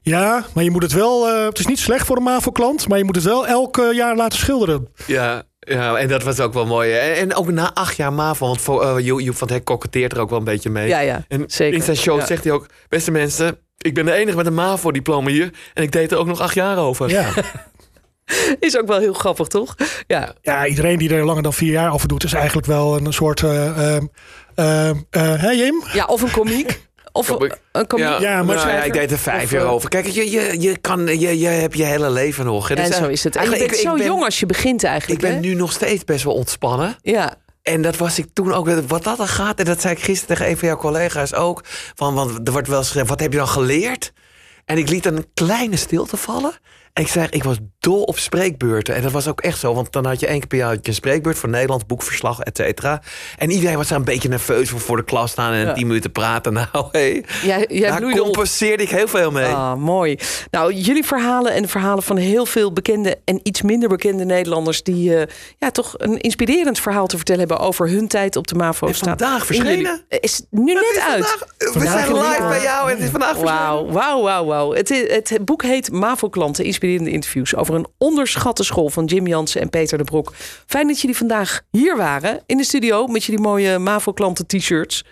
Ja, 0.03 0.45
maar 0.55 0.65
je 0.65 0.71
moet 0.71 0.83
het 0.83 0.93
wel. 0.93 1.29
eh, 1.29 1.45
het 1.45 1.59
is 1.59 1.67
niet 1.67 1.79
slecht 1.79 2.07
voor 2.07 2.17
een 2.17 2.23
MAVO-klant, 2.23 2.89
maar 2.89 2.99
je 2.99 3.05
moet 3.05 3.15
het 3.17 3.25
wel 3.25 3.47
elk 3.47 3.81
jaar 3.93 4.17
laten 4.17 4.39
schilderen. 4.39 4.89
Ja, 5.07 5.43
ja, 5.61 5.97
en 5.97 6.09
dat 6.09 6.23
was 6.23 6.41
ook 6.41 6.53
wel 6.53 6.67
mooi. 6.67 6.93
En, 6.93 7.15
en 7.17 7.35
ook 7.35 7.51
na 7.51 7.75
acht 7.75 7.97
jaar 7.97 8.13
MAVO, 8.13 8.47
want 8.47 8.61
voor, 8.61 8.99
uh, 8.99 9.05
Joep 9.07 9.37
van 9.37 9.47
het 9.47 9.57
Hek 9.57 9.65
koketteert 9.65 10.13
er 10.13 10.21
ook 10.21 10.31
wel 10.31 10.39
een 10.39 10.45
beetje 10.45 10.71
mee. 10.71 10.89
Ja, 10.89 11.01
ja, 11.01 11.25
en 11.29 11.45
zeker. 11.47 11.77
in 11.79 11.83
zijn 11.83 11.97
show 11.97 12.19
Ja. 12.19 12.27
zegt 12.27 12.45
hij 12.45 12.53
ook, 12.53 12.67
beste 12.89 13.11
mensen, 13.11 13.59
ik 13.79 13.95
ben 13.95 14.05
de 14.05 14.13
enige 14.13 14.37
met 14.37 14.47
een 14.47 14.55
MAVO-diploma 14.55 15.31
hier. 15.31 15.51
En 15.75 15.83
ik 15.83 15.93
deed 15.93 16.13
er 16.13 16.19
ook 16.19 16.27
nog 16.27 16.41
acht 16.41 16.55
jaar 16.55 16.79
over. 16.79 17.09
Ja. 17.11 17.29
Is 18.61 18.79
ook 18.79 18.87
wel 18.87 18.99
heel 18.99 19.13
grappig, 19.13 19.47
toch? 19.47 19.75
Ja. 20.07 20.35
ja, 20.43 20.67
iedereen 20.67 20.99
die 20.99 21.15
er 21.15 21.25
langer 21.25 21.43
dan 21.43 21.53
vier 21.53 21.73
jaar 21.73 21.93
over 21.93 22.09
doet, 22.09 22.25
is 22.25 22.33
eigenlijk 22.33 22.67
wel 22.67 22.97
een 22.97 23.13
soort. 23.13 23.43
eh 23.43 23.97
eh, 23.97 24.03
eh, 24.55 24.89
eh, 24.91 24.97
hè, 25.41 25.51
Jim? 25.51 25.83
ja, 25.93 26.05
of 26.05 26.23
een 26.23 26.31
komiek. 26.31 26.81
Of 27.13 27.29
een. 27.29 27.53
Ja, 27.97 28.21
Ja, 28.21 28.43
maar 28.43 28.57
nou, 28.57 28.69
ja, 28.69 28.83
ik 28.83 28.93
deed 28.93 29.11
er 29.11 29.19
vijf 29.19 29.43
of, 29.45 29.51
jaar 29.51 29.63
eh, 29.65 29.73
over. 29.73 29.89
Kijk, 29.89 30.07
je, 30.07 30.31
je, 30.31 30.61
je, 30.61 30.77
kan, 30.77 31.07
je, 31.19 31.39
je 31.39 31.47
hebt 31.47 31.77
je 31.77 31.85
hele 31.85 32.11
leven 32.11 32.45
nog. 32.45 32.69
hè. 32.69 32.75
En 32.75 32.85
Dus, 32.89 32.97
zo 32.97 33.05
eh, 33.05 33.11
is 33.11 33.25
het. 33.25 33.37
En 33.37 33.43
je 33.43 33.49
eigenlijk, 33.49 33.71
bent 33.71 33.83
ik- 33.83 33.89
zo 33.89 33.95
ik 33.97 34.03
ben- 34.03 34.13
jong 34.13 34.25
als 34.25 34.41
je 34.41 34.47
begint 34.47 34.83
Ik 34.83 34.89
eigenlijk. 34.89 35.21
ben 35.21 35.33
hè? 35.33 35.39
nu 35.41 35.55
nog 35.55 35.73
steeds 35.73 36.05
best 36.05 36.25
wel 36.25 36.35
ontspannen. 36.35 36.97
Ja. 37.03 37.35
En 37.63 37.83
dat 37.83 37.97
was 37.97 38.19
ik 38.19 38.27
toen 38.33 38.53
ook. 38.53 38.69
Wat 38.87 39.05
dat 39.05 39.17
dan 39.17 39.29
gaat, 39.29 39.59
en 39.59 39.65
dat 39.65 39.81
zei 39.81 39.95
ik 39.95 40.03
gisteren 40.03 40.37
tegen 40.37 40.51
een 40.53 40.59
van 40.59 40.69
jouw 40.69 40.77
collega's 40.77 41.35
ook. 41.35 41.63
Van, 41.95 42.15
want 42.15 42.47
er 42.47 42.53
wordt 42.53 42.69
wel 42.69 42.79
eens 42.79 42.87
gezegd, 42.91 43.09
wat 43.09 43.21
heb 43.21 43.33
je 43.33 43.39
dan 43.39 43.49
geleerd? 43.49 44.13
En 44.65 44.79
ik 44.79 44.89
liet 44.89 45.07
een 45.07 45.27
kleine 45.35 45.77
stilte 45.77 46.17
vallen. 46.17 46.53
En 46.93 47.03
ik 47.03 47.09
zei, 47.09 47.27
ik 47.31 47.45
was 47.45 47.57
dol 47.79 48.03
op 48.03 48.19
spreekbeurten. 48.19 48.95
En 48.95 49.03
dat 49.03 49.13
was 49.13 49.29
ook 49.29 49.41
echt 49.41 49.59
zo. 49.59 49.75
Want 49.75 49.93
dan 49.93 50.07
had 50.07 50.21
je 50.21 50.27
één 50.27 50.39
keer 50.39 50.49
per 50.49 50.59
jaar 50.59 50.77
een 50.83 50.95
spreekbeurt 50.95 51.39
voor 51.39 51.49
Nederland, 51.49 51.87
boekverslag, 51.87 52.41
et 52.41 52.57
cetera. 52.57 53.03
En 53.39 53.51
iedereen 53.51 53.77
was 53.77 53.89
daar 53.89 53.99
een 53.99 54.05
beetje 54.05 54.29
nerveus 54.29 54.69
voor 54.71 54.81
voor 54.81 54.97
de 54.97 55.05
klas 55.05 55.31
staan 55.31 55.53
en 55.53 55.67
Ja. 55.67 55.73
tien 55.73 55.87
minuten 55.87 56.13
praten. 56.13 56.53
Nou, 56.73 56.87
hé. 56.93 57.21
Jij, 57.43 57.67
jij 57.69 57.91
daar 57.91 58.17
compenseerde 58.17 58.83
ik 58.83 58.91
heel 58.91 59.09
veel 59.09 59.31
mee. 59.31 59.45
Ah, 59.47 59.75
mooi. 59.77 60.19
Nou, 60.51 60.73
jullie 60.73 61.05
verhalen 61.05 61.53
en 61.53 61.63
de 61.63 61.69
verhalen 61.69 62.03
van 62.03 62.17
heel 62.17 62.47
veel 62.47 62.73
bekende 62.73 63.19
en 63.25 63.41
iets 63.43 63.63
minder 63.63 63.89
bekende 63.89 64.25
Nederlanders... 64.25 64.83
die 64.83 65.17
eh, 65.17 65.27
ja, 65.59 65.71
toch 65.71 65.95
een 65.97 66.19
inspirerend 66.21 66.79
verhaal 66.81 67.07
te 67.07 67.17
vertellen 67.17 67.41
hebben 67.49 67.59
over 67.67 67.89
hun 67.89 68.09
tijd 68.09 68.37
op 68.37 68.47
de 68.47 68.55
MAVO. 68.55 68.87
Is 68.87 68.97
staat 68.97 69.09
vandaag 69.19 69.47
verschenen? 69.47 70.03
Is 70.09 70.43
nu 70.51 70.73
net 70.73 70.83
is 70.93 70.99
uit. 71.01 71.27
vandaag- 71.27 71.49
we 71.59 71.71
Vandaag 71.73 71.93
zijn 72.07 72.15
live 72.15 72.47
bij 72.49 72.63
jou 72.63 72.91
en 72.91 72.95
het 72.97 73.05
is 73.05 73.11
vandaag 73.11 73.37
verschenen. 73.39 73.93
Wauw, 73.93 74.23
wauw, 74.23 74.45
wauw, 74.45 74.73
het, 74.73 74.89
het 74.89 75.45
boek 75.45 75.63
heet 75.63 75.93
MAVO-klanten, 75.93 76.65
inspirerende 76.81 77.11
interviews... 77.11 77.55
over 77.55 77.75
een 77.75 77.87
onderschatte 77.99 78.65
school 78.65 78.89
van 78.89 79.05
Jim 79.05 79.27
Jansen 79.27 79.61
en 79.61 79.71
Peter 79.71 79.99
de 79.99 80.05
Brok. 80.05 80.33
Fijn 80.67 80.87
dat 80.87 81.01
jullie 81.01 81.17
vandaag 81.17 81.61
hier 81.71 81.97
waren 81.97 82.43
in 82.47 82.57
de 82.57 82.65
studio... 82.65 83.07
met 83.07 83.25
jullie 83.25 83.41
mooie 83.41 83.79
MAVO-klanten 83.79 84.47
t-shirts. 84.47 85.05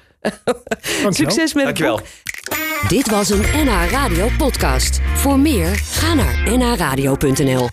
Succes 1.08 1.54
met 1.54 1.66
het 1.66 1.76
Dankjewel. 1.76 1.96
boek. 1.96 2.88
Dit 2.88 3.10
was 3.10 3.30
een 3.30 3.40
NH 3.40 3.90
Radio 3.90 4.28
podcast. 4.38 5.00
Voor 5.14 5.38
meer, 5.38 5.74
ga 5.74 6.14
naar 6.14 6.58
nhradio.nl. 6.58 7.68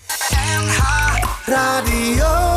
Radio. 1.45 2.54